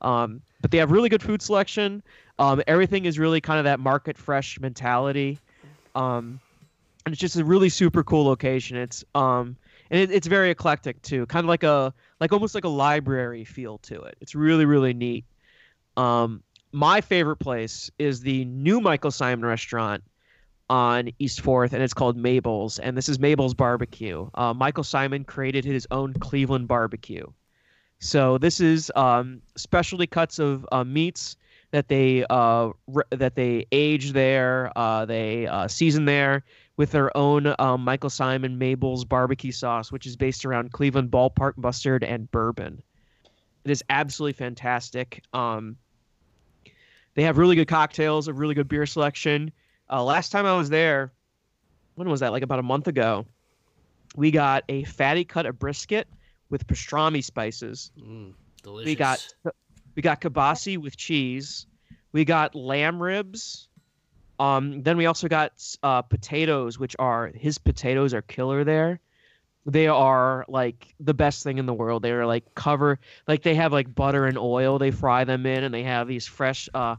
Um, 0.00 0.40
but 0.60 0.70
they 0.70 0.78
have 0.78 0.92
really 0.92 1.08
good 1.08 1.22
food 1.22 1.42
selection. 1.42 2.04
Um, 2.38 2.62
everything 2.68 3.04
is 3.04 3.18
really 3.18 3.40
kind 3.40 3.58
of 3.58 3.64
that 3.64 3.80
market 3.80 4.16
fresh 4.16 4.60
mentality. 4.60 5.40
Um, 5.96 6.38
and 7.04 7.12
it's 7.12 7.20
just 7.20 7.36
a 7.36 7.44
really 7.44 7.68
super 7.68 8.04
cool 8.04 8.24
location. 8.24 8.76
It's 8.76 9.04
um, 9.16 9.56
and 9.90 10.00
it, 10.00 10.12
it's 10.12 10.28
very 10.28 10.50
eclectic 10.50 11.02
too, 11.02 11.26
kind 11.26 11.44
of 11.44 11.48
like 11.48 11.64
a 11.64 11.92
like 12.20 12.32
almost 12.32 12.54
like 12.54 12.64
a 12.64 12.68
library 12.68 13.44
feel 13.44 13.78
to 13.78 14.02
it. 14.02 14.16
It's 14.20 14.34
really 14.36 14.66
really 14.66 14.94
neat. 14.94 15.24
Um, 15.96 16.42
my 16.72 17.00
favorite 17.00 17.36
place 17.36 17.90
is 17.98 18.20
the 18.20 18.44
new 18.44 18.80
Michael 18.80 19.10
Symon 19.10 19.44
restaurant 19.44 20.02
on 20.68 21.10
East 21.18 21.40
Fourth, 21.40 21.72
and 21.72 21.82
it's 21.82 21.94
called 21.94 22.16
Mabel's. 22.16 22.78
And 22.78 22.96
this 22.96 23.08
is 23.08 23.18
Mabel's 23.18 23.54
Barbecue. 23.54 24.28
Uh, 24.34 24.52
Michael 24.52 24.84
Symon 24.84 25.26
created 25.26 25.64
his 25.64 25.86
own 25.90 26.12
Cleveland 26.14 26.68
barbecue. 26.68 27.26
So 27.98 28.36
this 28.38 28.60
is 28.60 28.92
um, 28.94 29.40
specialty 29.56 30.06
cuts 30.06 30.38
of 30.38 30.66
uh, 30.72 30.84
meats 30.84 31.36
that 31.70 31.88
they 31.88 32.24
uh, 32.30 32.70
re- 32.86 33.04
that 33.10 33.34
they 33.34 33.66
age 33.72 34.12
there, 34.12 34.70
uh, 34.76 35.04
they 35.04 35.46
uh, 35.46 35.68
season 35.68 36.04
there 36.04 36.44
with 36.76 36.90
their 36.90 37.16
own 37.16 37.54
um, 37.58 37.82
Michael 37.82 38.10
Symon 38.10 38.58
Mabel's 38.58 39.04
barbecue 39.04 39.52
sauce, 39.52 39.90
which 39.90 40.06
is 40.06 40.16
based 40.16 40.44
around 40.44 40.72
Cleveland 40.72 41.10
ballpark 41.10 41.56
mustard 41.56 42.04
and 42.04 42.30
bourbon. 42.30 42.82
It 43.64 43.70
is 43.70 43.82
absolutely 43.88 44.34
fantastic. 44.34 45.22
Um, 45.32 45.76
they 47.16 47.22
have 47.22 47.38
really 47.38 47.56
good 47.56 47.66
cocktails, 47.66 48.28
a 48.28 48.32
really 48.32 48.54
good 48.54 48.68
beer 48.68 48.86
selection. 48.86 49.50
Uh, 49.90 50.04
last 50.04 50.30
time 50.30 50.46
I 50.46 50.56
was 50.56 50.68
there, 50.68 51.12
when 51.94 52.08
was 52.08 52.20
that? 52.20 52.30
Like 52.30 52.42
about 52.42 52.58
a 52.58 52.62
month 52.62 52.86
ago. 52.86 53.26
We 54.14 54.30
got 54.30 54.64
a 54.68 54.84
fatty 54.84 55.24
cut 55.24 55.46
of 55.46 55.58
brisket 55.58 56.06
with 56.50 56.66
pastrami 56.66 57.24
spices. 57.24 57.90
Mm, 57.98 58.34
delicious. 58.62 58.86
We 58.86 58.94
got 58.94 59.34
we 59.94 60.02
got 60.02 60.20
kibasi 60.20 60.78
with 60.78 60.96
cheese. 60.96 61.66
We 62.12 62.24
got 62.24 62.54
lamb 62.54 63.02
ribs. 63.02 63.68
Um, 64.38 64.82
then 64.82 64.98
we 64.98 65.06
also 65.06 65.26
got 65.28 65.52
uh, 65.82 66.02
potatoes, 66.02 66.78
which 66.78 66.94
are 66.98 67.28
his 67.34 67.56
potatoes 67.56 68.12
are 68.12 68.22
killer 68.22 68.62
there. 68.62 69.00
They 69.66 69.88
are 69.88 70.44
like 70.48 70.94
the 71.00 71.14
best 71.14 71.42
thing 71.42 71.58
in 71.58 71.66
the 71.66 71.74
world. 71.74 72.02
They 72.02 72.12
are 72.12 72.26
like 72.26 72.54
cover 72.54 72.98
like 73.28 73.42
they 73.42 73.54
have 73.56 73.72
like 73.72 73.94
butter 73.94 74.26
and 74.26 74.38
oil. 74.38 74.78
They 74.78 74.90
fry 74.92 75.24
them 75.24 75.46
in, 75.46 75.64
and 75.64 75.74
they 75.74 75.82
have 75.82 76.08
these 76.08 76.26
fresh 76.26 76.68
uh, 76.74 76.96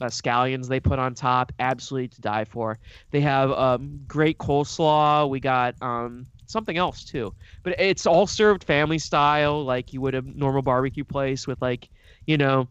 uh, 0.00 0.06
scallions 0.06 0.68
they 0.68 0.80
put 0.80 0.98
on 0.98 1.14
top. 1.14 1.52
Absolutely 1.58 2.08
to 2.08 2.20
die 2.20 2.44
for. 2.44 2.78
They 3.10 3.20
have 3.22 3.50
um, 3.52 4.00
great 4.06 4.38
coleslaw. 4.38 5.28
We 5.28 5.40
got 5.40 5.76
um, 5.82 6.26
something 6.46 6.76
else 6.76 7.04
too, 7.04 7.34
but 7.62 7.80
it's 7.80 8.06
all 8.06 8.26
served 8.26 8.64
family 8.64 8.98
style, 8.98 9.64
like 9.64 9.92
you 9.92 10.00
would 10.02 10.14
a 10.14 10.22
normal 10.22 10.62
barbecue 10.62 11.04
place 11.04 11.46
with 11.46 11.60
like 11.62 11.88
you 12.26 12.36
know 12.36 12.68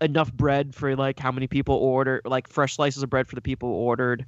enough 0.00 0.32
bread 0.32 0.74
for 0.74 0.94
like 0.96 1.18
how 1.18 1.32
many 1.32 1.46
people 1.46 1.74
order, 1.76 2.20
like 2.24 2.48
fresh 2.48 2.74
slices 2.76 3.02
of 3.02 3.10
bread 3.10 3.28
for 3.28 3.34
the 3.34 3.40
people 3.40 3.68
who 3.70 3.74
ordered, 3.76 4.26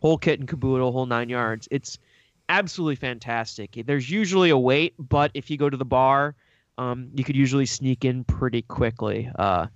whole 0.00 0.18
kit 0.18 0.38
and 0.40 0.48
caboodle, 0.48 0.92
whole 0.92 1.06
nine 1.06 1.28
yards. 1.28 1.68
It's 1.70 1.98
absolutely 2.50 2.96
fantastic. 2.96 3.80
There's 3.86 4.10
usually 4.10 4.50
a 4.50 4.58
wait, 4.58 4.94
but 4.98 5.30
if 5.34 5.50
you 5.50 5.56
go 5.56 5.70
to 5.70 5.76
the 5.76 5.84
bar, 5.84 6.34
um, 6.76 7.10
you 7.14 7.24
could 7.24 7.36
usually 7.36 7.64
sneak 7.64 8.04
in 8.04 8.24
pretty 8.24 8.62
quickly. 8.62 9.30
Uh, 9.38 9.68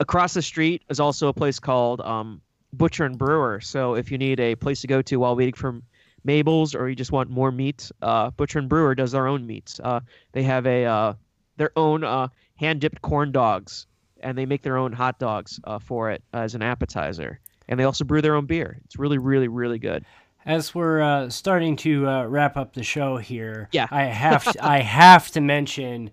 across 0.00 0.32
the 0.32 0.42
street 0.42 0.82
is 0.88 1.00
also 1.00 1.28
a 1.28 1.32
place 1.32 1.58
called 1.58 2.00
um, 2.00 2.40
Butcher 2.72 3.04
and 3.04 3.18
Brewer. 3.18 3.60
So 3.60 3.94
if 3.96 4.10
you 4.10 4.18
need 4.18 4.38
a 4.40 4.54
place 4.54 4.80
to 4.82 4.86
go 4.86 5.02
to 5.02 5.16
while 5.16 5.34
waiting 5.34 5.54
for 5.54 5.80
Mabel's 6.22 6.74
or 6.74 6.88
you 6.88 6.94
just 6.94 7.12
want 7.12 7.30
more 7.30 7.50
meat, 7.50 7.90
uh, 8.00 8.30
Butcher 8.30 8.60
and 8.60 8.68
Brewer 8.68 8.94
does 8.94 9.12
their 9.12 9.26
own 9.26 9.46
meats. 9.46 9.80
Uh, 9.82 10.00
they 10.32 10.44
have 10.44 10.66
a 10.66 10.84
uh, 10.84 11.14
their 11.56 11.72
own 11.76 12.04
uh, 12.04 12.28
hand 12.56 12.80
dipped 12.80 13.02
corn 13.02 13.32
dogs 13.32 13.86
and 14.20 14.38
they 14.38 14.46
make 14.46 14.62
their 14.62 14.76
own 14.76 14.92
hot 14.92 15.18
dogs 15.18 15.60
uh, 15.64 15.78
for 15.78 16.10
it 16.10 16.22
as 16.32 16.54
an 16.54 16.62
appetizer. 16.62 17.40
And 17.68 17.80
they 17.80 17.84
also 17.84 18.04
brew 18.04 18.22
their 18.22 18.36
own 18.36 18.46
beer. 18.46 18.78
It's 18.84 18.98
really, 18.98 19.18
really, 19.18 19.48
really 19.48 19.78
good. 19.78 20.04
As 20.46 20.74
we're 20.74 21.00
uh, 21.00 21.30
starting 21.30 21.76
to 21.76 22.06
uh, 22.06 22.24
wrap 22.26 22.56
up 22.56 22.74
the 22.74 22.82
show 22.82 23.16
here, 23.16 23.68
Yeah. 23.72 23.86
I 23.90 24.04
have 24.04 24.44
to, 24.52 24.64
I 24.64 24.78
have 24.80 25.30
to 25.32 25.40
mention 25.40 26.10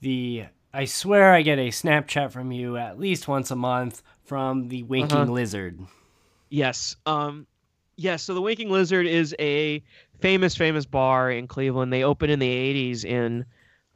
the. 0.00 0.46
I 0.72 0.86
swear 0.86 1.32
I 1.32 1.42
get 1.42 1.58
a 1.60 1.68
Snapchat 1.68 2.32
from 2.32 2.50
you 2.50 2.76
at 2.76 2.98
least 2.98 3.28
once 3.28 3.52
a 3.52 3.56
month 3.56 4.02
from 4.24 4.68
the 4.68 4.82
Winking 4.82 5.16
Uh-huh. 5.18 5.30
Lizard. 5.32 5.78
Yes. 6.50 6.96
Um, 7.06 7.46
yes. 7.96 8.24
So 8.24 8.34
the 8.34 8.42
Winking 8.42 8.70
Lizard 8.70 9.06
is 9.06 9.36
a 9.38 9.82
famous, 10.20 10.56
famous 10.56 10.84
bar 10.84 11.30
in 11.30 11.46
Cleveland. 11.46 11.92
They 11.92 12.02
opened 12.02 12.32
in 12.32 12.40
the 12.40 12.48
'80s 12.48 13.04
in, 13.04 13.44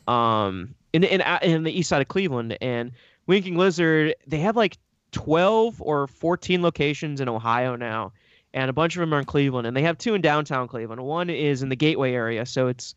um, 0.07 0.73
in 0.93 1.03
in 1.03 1.21
in 1.43 1.65
the 1.65 1.77
east 1.77 1.89
side 1.89 2.01
of 2.01 2.07
Cleveland. 2.07 2.57
And 2.61 2.93
Winking 3.27 3.57
Lizard, 3.57 4.15
they 4.29 4.39
have 4.39 4.55
like 4.57 4.79
12 5.11 5.83
or 5.83 6.07
14 6.07 6.63
locations 6.63 7.21
in 7.21 7.29
Ohio 7.29 7.75
now, 7.75 8.13
and 8.59 8.69
a 8.69 8.73
bunch 8.73 8.97
of 8.97 9.01
them 9.01 9.15
are 9.15 9.21
in 9.21 9.25
Cleveland. 9.25 9.69
And 9.69 9.77
they 9.77 9.83
have 9.83 9.99
two 9.99 10.15
in 10.15 10.21
downtown 10.21 10.67
Cleveland. 10.67 11.01
One 11.01 11.31
is 11.31 11.63
in 11.63 11.69
the 11.69 11.77
Gateway 11.77 12.13
area, 12.13 12.45
so 12.45 12.67
it's 12.67 12.97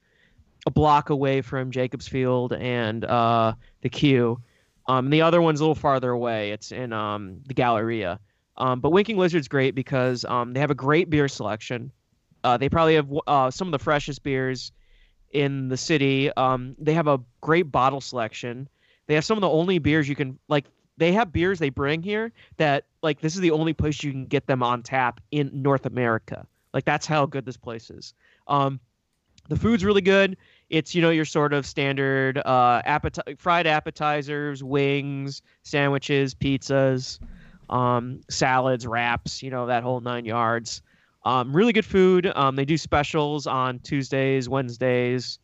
a 0.66 0.72
block 0.72 1.12
away 1.12 1.42
from 1.42 1.70
Jacobs 1.70 2.08
Field 2.08 2.54
and 2.54 3.06
uh, 3.06 3.54
the 3.82 3.90
Q. 3.90 4.42
Um, 4.88 5.12
the 5.12 5.22
other 5.22 5.40
one's 5.40 5.60
a 5.60 5.64
little 5.64 5.76
farther 5.76 6.10
away. 6.10 6.50
It's 6.50 6.72
in 6.72 6.92
um, 6.92 7.42
the 7.46 7.54
Galleria. 7.54 8.20
Um, 8.58 8.80
but 8.80 8.90
Winking 8.90 9.18
Lizard's 9.18 9.48
great 9.48 9.76
because 9.76 10.26
um, 10.26 10.54
they 10.54 10.60
have 10.60 10.72
a 10.72 10.76
great 10.76 11.12
beer 11.12 11.28
selection. 11.28 11.92
Uh, 12.44 12.58
they 12.58 12.68
probably 12.68 12.96
have 12.96 13.08
uh, 13.28 13.52
some 13.52 13.68
of 13.68 13.72
the 13.72 13.80
freshest 13.80 14.24
beers 14.24 14.72
in 15.30 15.68
the 15.68 15.78
city. 15.78 16.32
Um, 16.38 16.76
they 16.80 16.94
have 16.96 17.08
a 17.08 17.20
great 17.42 17.72
bottle 17.72 18.02
selection. 18.02 18.68
They 19.06 19.14
have 19.14 19.26
some 19.26 19.38
of 19.38 19.42
the 19.42 19.50
only 19.50 19.78
beers 19.78 20.10
you 20.10 20.16
can 20.16 20.40
like. 20.48 20.66
They 21.02 21.12
have 21.14 21.34
beers 21.34 21.60
they 21.60 21.70
bring 21.70 22.04
here 22.04 22.32
that 22.58 22.86
like 23.02 23.20
this 23.20 23.36
is 23.36 23.42
the 23.42 23.52
only 23.52 23.74
place 23.74 24.04
you 24.04 24.12
can 24.12 24.26
get 24.26 24.48
them 24.48 24.62
on 24.64 24.84
tap 24.84 25.20
in 25.32 25.50
North 25.52 25.86
America. 25.86 26.46
Like 26.74 26.86
that's 26.86 27.08
how 27.08 27.26
good 27.26 27.46
this 27.46 27.58
place 27.58 27.90
is. 27.90 28.14
Um, 28.48 28.80
the 29.50 29.58
food's 29.58 29.84
really 29.84 30.02
good. 30.02 30.38
It's 30.70 30.96
you 30.96 31.02
know 31.02 31.10
your 31.10 31.26
sort 31.26 31.52
of 31.52 31.66
standard 31.66 32.38
uh, 32.38 32.82
appeti- 32.84 33.38
fried 33.38 33.68
appetizers, 33.68 34.64
wings, 34.64 35.42
sandwiches, 35.64 36.34
pizzas 36.34 37.20
um, 37.72 38.22
salads, 38.30 38.86
wraps, 38.86 39.42
you 39.42 39.50
know, 39.50 39.66
that 39.68 39.84
whole 39.84 40.02
nine 40.02 40.26
yards. 40.26 40.82
Um, 41.24 41.56
really 41.56 41.74
good 41.74 41.86
food. 41.86 42.32
Um, 42.36 42.56
they 42.56 42.66
do 42.66 42.78
specials 42.78 43.48
on 43.48 43.80
Tuesdays, 43.80 44.50
Wednesdays, 44.50 45.40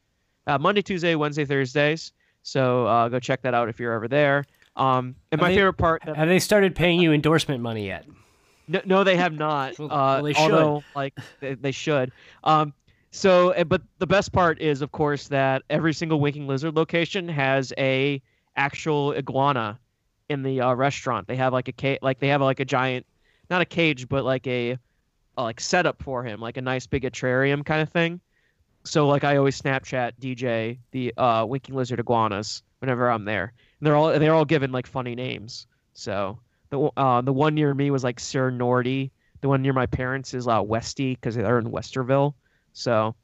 uh, 0.46 0.58
Monday, 0.58 0.82
Tuesday, 0.82 1.16
Wednesday, 1.16 1.46
Thursdays. 1.46 2.12
So 2.44 2.86
uh, 2.86 3.10
go 3.10 3.20
check 3.20 3.42
that 3.44 3.54
out 3.54 3.70
if 3.70 3.80
you're 3.80 3.94
ever 3.94 4.08
there. 4.08 4.46
Um, 4.78 5.16
and 5.32 5.42
Are 5.42 5.46
my 5.46 5.50
they- 5.50 5.56
favorite 5.56 5.74
part, 5.74 6.04
Have 6.04 6.28
they 6.30 6.40
started 6.40 6.76
paying 6.76 7.00
you 7.02 7.12
endorsement 7.12 7.62
money 7.62 7.88
yet? 7.88 8.06
no, 8.68 8.82
no, 8.86 9.04
they 9.04 9.16
have 9.18 9.34
not. 9.34 9.78
Well, 9.80 9.92
uh, 9.92 9.96
well, 10.16 10.24
they 10.24 10.34
should. 10.34 10.52
although, 10.52 10.84
like, 10.96 11.18
they, 11.40 11.56
they 11.56 11.72
should. 11.72 12.12
Um, 12.44 12.74
so, 13.12 13.50
eh, 13.52 13.64
but 13.64 13.82
the 13.98 14.06
best 14.08 14.32
part 14.32 14.62
is, 14.62 14.82
of 14.82 14.92
course, 14.92 15.30
that 15.30 15.64
every 15.70 15.94
single 15.94 16.20
Winking 16.20 16.48
Lizard 16.48 16.76
location 16.76 17.28
has 17.30 17.74
a 17.78 18.22
actual 18.56 19.14
iguana 19.16 19.80
in 20.30 20.44
the 20.44 20.62
uh, 20.62 20.74
restaurant. 20.74 21.28
They 21.28 21.38
have 21.38 21.54
like 21.54 21.68
a 21.70 21.72
ca- 21.72 22.00
like 22.02 22.20
they 22.20 22.28
have 22.28 22.42
like 22.42 22.60
a 22.60 22.66
giant, 22.66 23.06
not 23.50 23.62
a 23.62 23.66
cage, 23.66 24.08
but 24.10 24.26
like 24.26 24.46
a, 24.46 24.78
a 25.38 25.42
like 25.44 25.60
setup 25.62 26.04
for 26.04 26.24
him, 26.24 26.40
like 26.42 26.58
a 26.58 26.62
nice 26.62 26.86
big 26.86 27.04
atrarium 27.04 27.66
kind 27.66 27.82
of 27.82 27.90
thing. 27.90 28.20
So 28.84 29.08
like 29.08 29.24
I 29.24 29.38
always 29.38 29.60
Snapchat 29.62 30.14
DJ 30.20 30.80
the 30.92 31.14
uh, 31.18 31.46
Winking 31.48 31.76
Lizard 31.76 32.00
iguanas 32.00 32.62
whenever 32.80 33.10
I'm 33.10 33.24
there. 33.26 33.54
And 33.80 33.88
they're 33.88 33.96
all 33.96 34.18
they're 34.18 34.34
all 34.34 34.46
given 34.46 34.72
like 34.72 34.88
funny 34.88 35.16
names. 35.16 35.68
So 35.94 36.40
the 36.70 36.90
uh, 36.98 37.22
the 37.22 37.34
one 37.34 37.56
near 37.56 37.74
me 37.74 37.92
was 37.92 38.04
like 38.04 38.20
Sir 38.20 38.52
Nordy. 38.52 39.12
The 39.42 39.48
one 39.48 39.62
near 39.62 39.74
my 39.74 39.86
parents 39.86 40.34
is 40.34 40.48
uh, 40.48 40.62
Westy 40.64 41.14
because 41.16 41.36
they're 41.36 41.60
in 41.60 41.72
Westerville. 41.72 42.34
So 42.74 43.16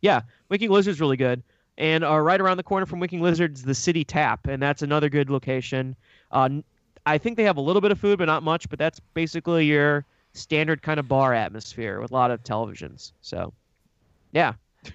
yeah, 0.00 0.22
Winking 0.48 0.70
Lizard's 0.70 1.00
really 1.00 1.16
good. 1.16 1.42
And 1.76 2.04
uh, 2.04 2.18
right 2.18 2.40
around 2.40 2.56
the 2.56 2.64
corner 2.64 2.86
from 2.86 2.98
Winking 2.98 3.20
Lizard's 3.20 3.62
the 3.62 3.74
City 3.74 4.04
Tap, 4.04 4.46
and 4.48 4.60
that's 4.60 4.82
another 4.82 5.08
good 5.08 5.30
location. 5.30 5.94
Uh, 6.32 6.48
I 7.06 7.18
think 7.18 7.36
they 7.36 7.44
have 7.44 7.56
a 7.56 7.60
little 7.60 7.80
bit 7.80 7.92
of 7.92 8.00
food, 8.00 8.18
but 8.18 8.24
not 8.24 8.42
much. 8.42 8.68
But 8.68 8.78
that's 8.78 9.00
basically 9.14 9.66
your 9.66 10.04
standard 10.32 10.82
kind 10.82 10.98
of 10.98 11.08
bar 11.08 11.34
atmosphere 11.34 12.00
with 12.00 12.10
a 12.10 12.14
lot 12.14 12.30
of 12.30 12.42
televisions. 12.42 13.12
So, 13.20 13.52
yeah. 14.32 14.54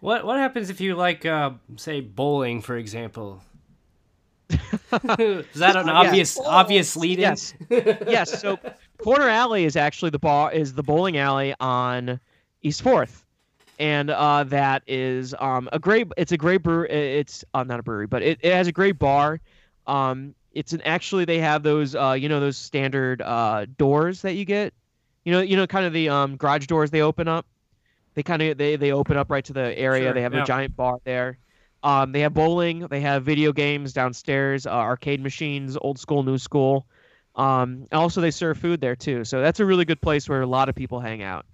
What 0.00 0.24
What 0.24 0.38
happens 0.38 0.68
if 0.68 0.80
you 0.80 0.96
like, 0.96 1.24
uh, 1.24 1.52
say, 1.76 2.00
bowling, 2.00 2.60
for 2.60 2.76
example? 2.76 3.40
Is 4.92 5.60
that 5.60 5.76
an 5.76 5.88
obvious 5.88 6.36
Bowls. 6.36 6.46
obvious 6.48 6.96
lead 6.96 7.18
in? 7.18 7.22
Yes. 7.22 7.54
yes. 7.70 8.40
So 8.40 8.58
Corner 8.98 9.28
Alley 9.28 9.64
is 9.64 9.76
actually 9.76 10.10
the 10.10 10.18
bar 10.18 10.52
is 10.52 10.74
the 10.74 10.82
bowling 10.82 11.16
alley 11.16 11.54
on 11.60 12.20
East 12.62 12.82
Fourth, 12.82 13.24
and 13.78 14.10
uh, 14.10 14.44
that 14.44 14.82
is 14.86 15.34
um, 15.38 15.68
a 15.72 15.78
great. 15.78 16.08
It's 16.16 16.32
a 16.32 16.36
great 16.36 16.62
brew. 16.62 16.84
It's 16.84 17.44
uh, 17.54 17.64
not 17.64 17.80
a 17.80 17.82
brewery, 17.82 18.06
but 18.06 18.22
it, 18.22 18.38
it 18.42 18.52
has 18.52 18.66
a 18.66 18.72
great 18.72 18.98
bar. 18.98 19.40
Um, 19.86 20.34
it's 20.52 20.72
an 20.72 20.82
actually 20.82 21.24
they 21.24 21.38
have 21.38 21.62
those 21.62 21.94
uh, 21.94 22.16
you 22.18 22.28
know 22.28 22.40
those 22.40 22.56
standard 22.56 23.22
uh, 23.22 23.66
doors 23.78 24.22
that 24.22 24.34
you 24.34 24.44
get. 24.44 24.74
You 25.24 25.32
know 25.32 25.40
you 25.40 25.56
know 25.56 25.66
kind 25.66 25.86
of 25.86 25.92
the 25.92 26.08
um, 26.08 26.36
garage 26.36 26.66
doors 26.66 26.90
they 26.90 27.02
open 27.02 27.28
up. 27.28 27.46
They 28.14 28.22
kind 28.22 28.42
of 28.42 28.58
they, 28.58 28.76
they 28.76 28.92
open 28.92 29.16
up 29.16 29.30
right 29.30 29.44
to 29.44 29.52
the 29.52 29.76
area. 29.78 30.04
Sure, 30.04 30.14
they 30.14 30.22
have 30.22 30.34
yeah. 30.34 30.42
a 30.42 30.46
giant 30.46 30.76
bar 30.76 30.98
there. 31.04 31.38
Um, 31.82 32.12
they 32.12 32.20
have 32.20 32.32
bowling. 32.34 32.86
They 32.88 33.00
have 33.00 33.24
video 33.24 33.52
games 33.52 33.92
downstairs, 33.92 34.66
uh, 34.66 34.70
arcade 34.70 35.20
machines, 35.20 35.76
old 35.80 35.98
school, 35.98 36.22
new 36.22 36.38
school. 36.38 36.86
Um, 37.34 37.86
also, 37.90 38.20
they 38.20 38.30
serve 38.30 38.58
food 38.58 38.80
there 38.80 38.94
too. 38.94 39.24
So 39.24 39.40
that's 39.40 39.60
a 39.60 39.66
really 39.66 39.84
good 39.84 40.00
place 40.00 40.28
where 40.28 40.42
a 40.42 40.46
lot 40.46 40.68
of 40.68 40.74
people 40.74 41.00
hang 41.00 41.22
out. 41.22 41.44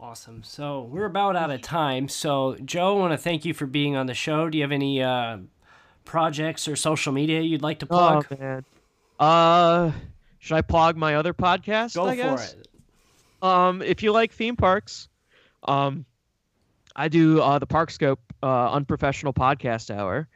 Awesome. 0.00 0.42
So 0.42 0.82
we're 0.82 1.06
about 1.06 1.34
out 1.34 1.50
of 1.50 1.60
time. 1.60 2.08
So 2.08 2.56
Joe, 2.64 2.96
I 2.96 2.98
want 2.98 3.12
to 3.12 3.18
thank 3.18 3.44
you 3.44 3.52
for 3.52 3.66
being 3.66 3.96
on 3.96 4.06
the 4.06 4.14
show. 4.14 4.48
Do 4.48 4.56
you 4.56 4.64
have 4.64 4.72
any 4.72 5.02
uh, 5.02 5.38
projects 6.04 6.68
or 6.68 6.76
social 6.76 7.12
media 7.12 7.40
you'd 7.40 7.62
like 7.62 7.80
to 7.80 7.86
plug? 7.86 8.26
Oh 8.30 8.36
man. 8.36 8.64
Uh, 9.18 9.92
should 10.38 10.54
I 10.54 10.62
plug 10.62 10.96
my 10.96 11.16
other 11.16 11.34
podcast? 11.34 11.94
Go 11.94 12.06
I 12.06 12.10
for 12.10 12.16
guess? 12.16 12.54
it. 12.54 12.68
Um, 13.42 13.82
if 13.82 14.02
you 14.02 14.12
like 14.12 14.32
theme 14.32 14.56
parks, 14.56 15.08
um, 15.64 16.04
I 16.98 17.06
do 17.06 17.40
uh, 17.40 17.60
the 17.60 17.66
Park 17.66 17.92
Scope 17.92 18.20
uh, 18.42 18.72
unprofessional 18.72 19.32
podcast 19.32 19.94
hour. 19.96 20.28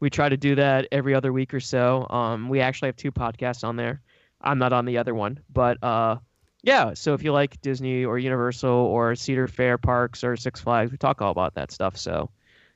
We 0.00 0.08
try 0.08 0.30
to 0.30 0.36
do 0.38 0.54
that 0.54 0.88
every 0.90 1.14
other 1.14 1.30
week 1.30 1.52
or 1.52 1.60
so. 1.60 2.06
Um, 2.08 2.48
we 2.48 2.60
actually 2.60 2.88
have 2.88 2.96
two 2.96 3.12
podcasts 3.12 3.64
on 3.64 3.76
there. 3.76 4.00
I'm 4.40 4.58
not 4.58 4.72
on 4.72 4.86
the 4.86 4.96
other 4.96 5.14
one, 5.14 5.40
but 5.52 5.82
uh, 5.84 6.16
yeah. 6.62 6.94
So 6.94 7.12
if 7.12 7.22
you 7.22 7.32
like 7.32 7.60
Disney 7.60 8.06
or 8.06 8.18
Universal 8.18 8.70
or 8.70 9.14
Cedar 9.14 9.46
Fair 9.46 9.76
parks 9.76 10.24
or 10.24 10.36
Six 10.38 10.58
Flags, 10.58 10.90
we 10.90 10.96
talk 10.96 11.20
all 11.20 11.30
about 11.30 11.54
that 11.54 11.70
stuff. 11.70 11.98
So 11.98 12.30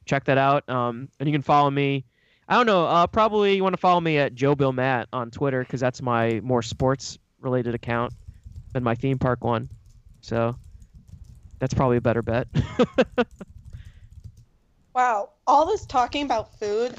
check 0.05 0.25
that 0.25 0.37
out. 0.37 0.69
Um, 0.69 1.09
and 1.19 1.27
you 1.27 1.33
can 1.33 1.43
follow 1.43 1.71
me. 1.71 2.05
I 2.47 2.57
don't 2.57 2.67
know. 2.67 2.85
Uh, 2.85 3.07
probably 3.07 3.57
you 3.57 3.63
want 3.63 3.73
to 3.73 3.81
follow 3.81 4.01
me 4.01 4.19
at 4.19 4.35
Joe 4.35 4.55
Bill 4.55 4.73
Matt 4.73 5.09
on 5.15 5.31
Twitter 5.31 5.61
because 5.61 5.81
that's 5.81 6.03
my 6.03 6.41
more 6.41 6.63
sports 6.63 7.19
related 7.41 7.75
account 7.75 8.13
than 8.75 8.83
my 8.83 8.95
theme 8.95 9.19
park 9.19 9.43
one. 9.45 9.71
So 10.21 10.57
that's 11.61 11.75
probably 11.75 11.99
a 11.99 12.01
better 12.01 12.23
bet. 12.23 12.49
Wow, 14.95 15.31
all 15.47 15.67
this 15.67 15.87
talking 15.87 16.25
about 16.25 16.59
food, 16.59 16.95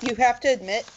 you 0.00 0.14
have 0.14 0.40
to 0.40 0.48
admit, 0.48 0.88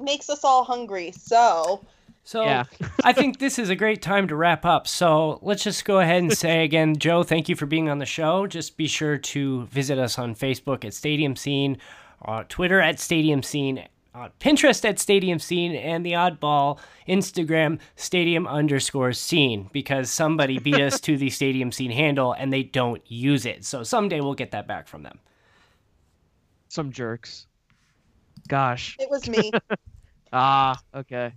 makes 0.00 0.30
us 0.30 0.42
all 0.42 0.64
hungry. 0.64 1.12
So, 1.12 1.84
So 2.24 2.44
Yeah. 2.44 2.64
I 3.04 3.12
think 3.12 3.38
this 3.38 3.58
is 3.58 3.68
a 3.68 3.76
great 3.76 4.00
time 4.00 4.26
to 4.28 4.36
wrap 4.36 4.64
up. 4.64 4.86
So 4.86 5.38
let's 5.42 5.62
just 5.62 5.84
go 5.84 6.00
ahead 6.00 6.22
and 6.22 6.32
say 6.36 6.64
again, 6.64 6.96
Joe, 6.96 7.22
thank 7.22 7.48
you 7.48 7.56
for 7.56 7.66
being 7.66 7.90
on 7.90 7.98
the 7.98 8.06
show. 8.06 8.46
Just 8.46 8.76
be 8.76 8.86
sure 8.86 9.18
to 9.18 9.64
visit 9.66 9.98
us 9.98 10.18
on 10.18 10.34
Facebook 10.34 10.84
at 10.84 10.94
Stadium 10.94 11.36
Scene, 11.36 11.76
uh, 12.24 12.44
Twitter 12.48 12.80
at 12.80 12.98
Stadium 12.98 13.42
Scene, 13.42 13.86
uh, 14.14 14.28
Pinterest 14.40 14.84
at 14.84 14.98
Stadium 14.98 15.38
Scene, 15.38 15.74
and 15.74 16.04
the 16.04 16.12
Oddball 16.12 16.78
Instagram 17.08 17.78
Stadium 17.96 18.46
underscore 18.46 19.12
Scene 19.12 19.70
because 19.72 20.10
somebody 20.10 20.58
beat 20.58 20.80
us 20.80 21.00
to 21.00 21.16
the 21.16 21.30
Stadium 21.30 21.72
Scene 21.72 21.90
handle 21.90 22.32
and 22.32 22.52
they 22.52 22.62
don't 22.62 23.02
use 23.10 23.46
it. 23.46 23.64
So 23.64 23.82
someday 23.82 24.20
we'll 24.20 24.34
get 24.34 24.50
that 24.50 24.66
back 24.68 24.86
from 24.88 25.02
them. 25.02 25.18
Some 26.68 26.90
jerks. 26.92 27.46
Gosh. 28.48 28.96
It 28.98 29.08
was 29.10 29.28
me. 29.28 29.50
Ah, 30.34 30.80
okay. 30.94 31.30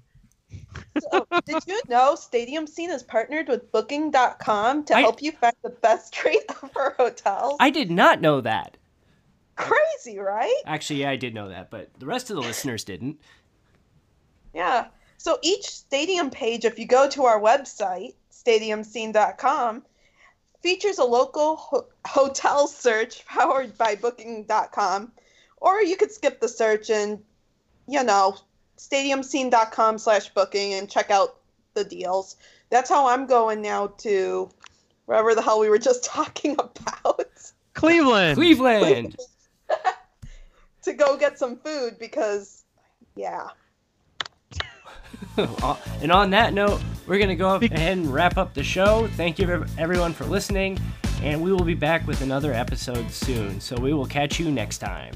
so, 1.11 1.27
did 1.45 1.61
you 1.67 1.81
know 1.89 2.15
Stadium 2.15 2.65
Scene 2.65 2.89
is 2.89 3.03
partnered 3.03 3.49
with 3.49 3.69
Booking.com 3.73 4.85
to 4.85 4.95
I- 4.95 5.01
help 5.01 5.21
you 5.21 5.33
find 5.33 5.53
the 5.63 5.69
best 5.69 6.23
rate 6.23 6.49
for 6.71 6.95
hotels? 6.97 7.57
I 7.59 7.71
did 7.71 7.91
not 7.91 8.21
know 8.21 8.39
that. 8.39 8.77
Crazy, 9.55 10.19
right? 10.19 10.61
Actually, 10.65 11.01
yeah, 11.01 11.11
I 11.11 11.15
did 11.15 11.33
know 11.33 11.49
that, 11.49 11.71
but 11.71 11.89
the 11.99 12.05
rest 12.05 12.29
of 12.29 12.35
the 12.35 12.41
listeners 12.41 12.83
didn't. 12.83 13.19
Yeah. 14.53 14.87
So 15.17 15.39
each 15.41 15.65
stadium 15.65 16.29
page, 16.29 16.65
if 16.65 16.77
you 16.77 16.85
go 16.85 17.09
to 17.09 17.23
our 17.25 17.39
website, 17.39 18.15
stadiumscene.com, 18.31 19.83
features 20.61 20.97
a 20.97 21.03
local 21.03 21.55
ho- 21.55 21.87
hotel 22.05 22.67
search 22.67 23.25
powered 23.25 23.77
by 23.77 23.95
booking.com. 23.95 25.11
Or 25.57 25.81
you 25.81 25.97
could 25.97 26.11
skip 26.11 26.41
the 26.41 26.49
search 26.49 26.89
and, 26.89 27.19
you 27.87 28.03
know, 28.03 28.37
stadiumscene.com 28.77 29.97
slash 29.97 30.29
booking 30.29 30.73
and 30.73 30.89
check 30.89 31.11
out 31.11 31.37
the 31.75 31.83
deals. 31.83 32.35
That's 32.69 32.89
how 32.89 33.07
I'm 33.07 33.25
going 33.25 33.61
now 33.61 33.87
to 33.99 34.49
wherever 35.05 35.33
the 35.33 35.41
hell 35.41 35.59
we 35.59 35.69
were 35.69 35.79
just 35.79 36.03
talking 36.15 36.53
about 36.53 37.25
Cleveland. 37.73 38.37
Cleveland. 38.37 39.15
To 40.85 40.93
go 40.93 41.17
get 41.17 41.37
some 41.37 41.57
food 41.57 41.97
because, 41.99 42.63
yeah. 43.15 43.47
And 46.01 46.11
on 46.11 46.29
that 46.31 46.53
note, 46.53 46.81
we're 47.07 47.17
going 47.17 47.29
to 47.29 47.35
go 47.35 47.55
ahead 47.55 47.71
and 47.73 48.11
wrap 48.11 48.37
up 48.37 48.53
the 48.53 48.63
show. 48.63 49.07
Thank 49.15 49.39
you, 49.39 49.49
ev- 49.49 49.69
everyone, 49.77 50.13
for 50.13 50.25
listening. 50.25 50.79
And 51.21 51.41
we 51.41 51.51
will 51.51 51.63
be 51.63 51.73
back 51.73 52.05
with 52.07 52.21
another 52.21 52.53
episode 52.53 53.11
soon. 53.11 53.59
So 53.59 53.75
we 53.77 53.93
will 53.93 54.05
catch 54.05 54.39
you 54.39 54.51
next 54.51 54.77
time. 54.79 55.13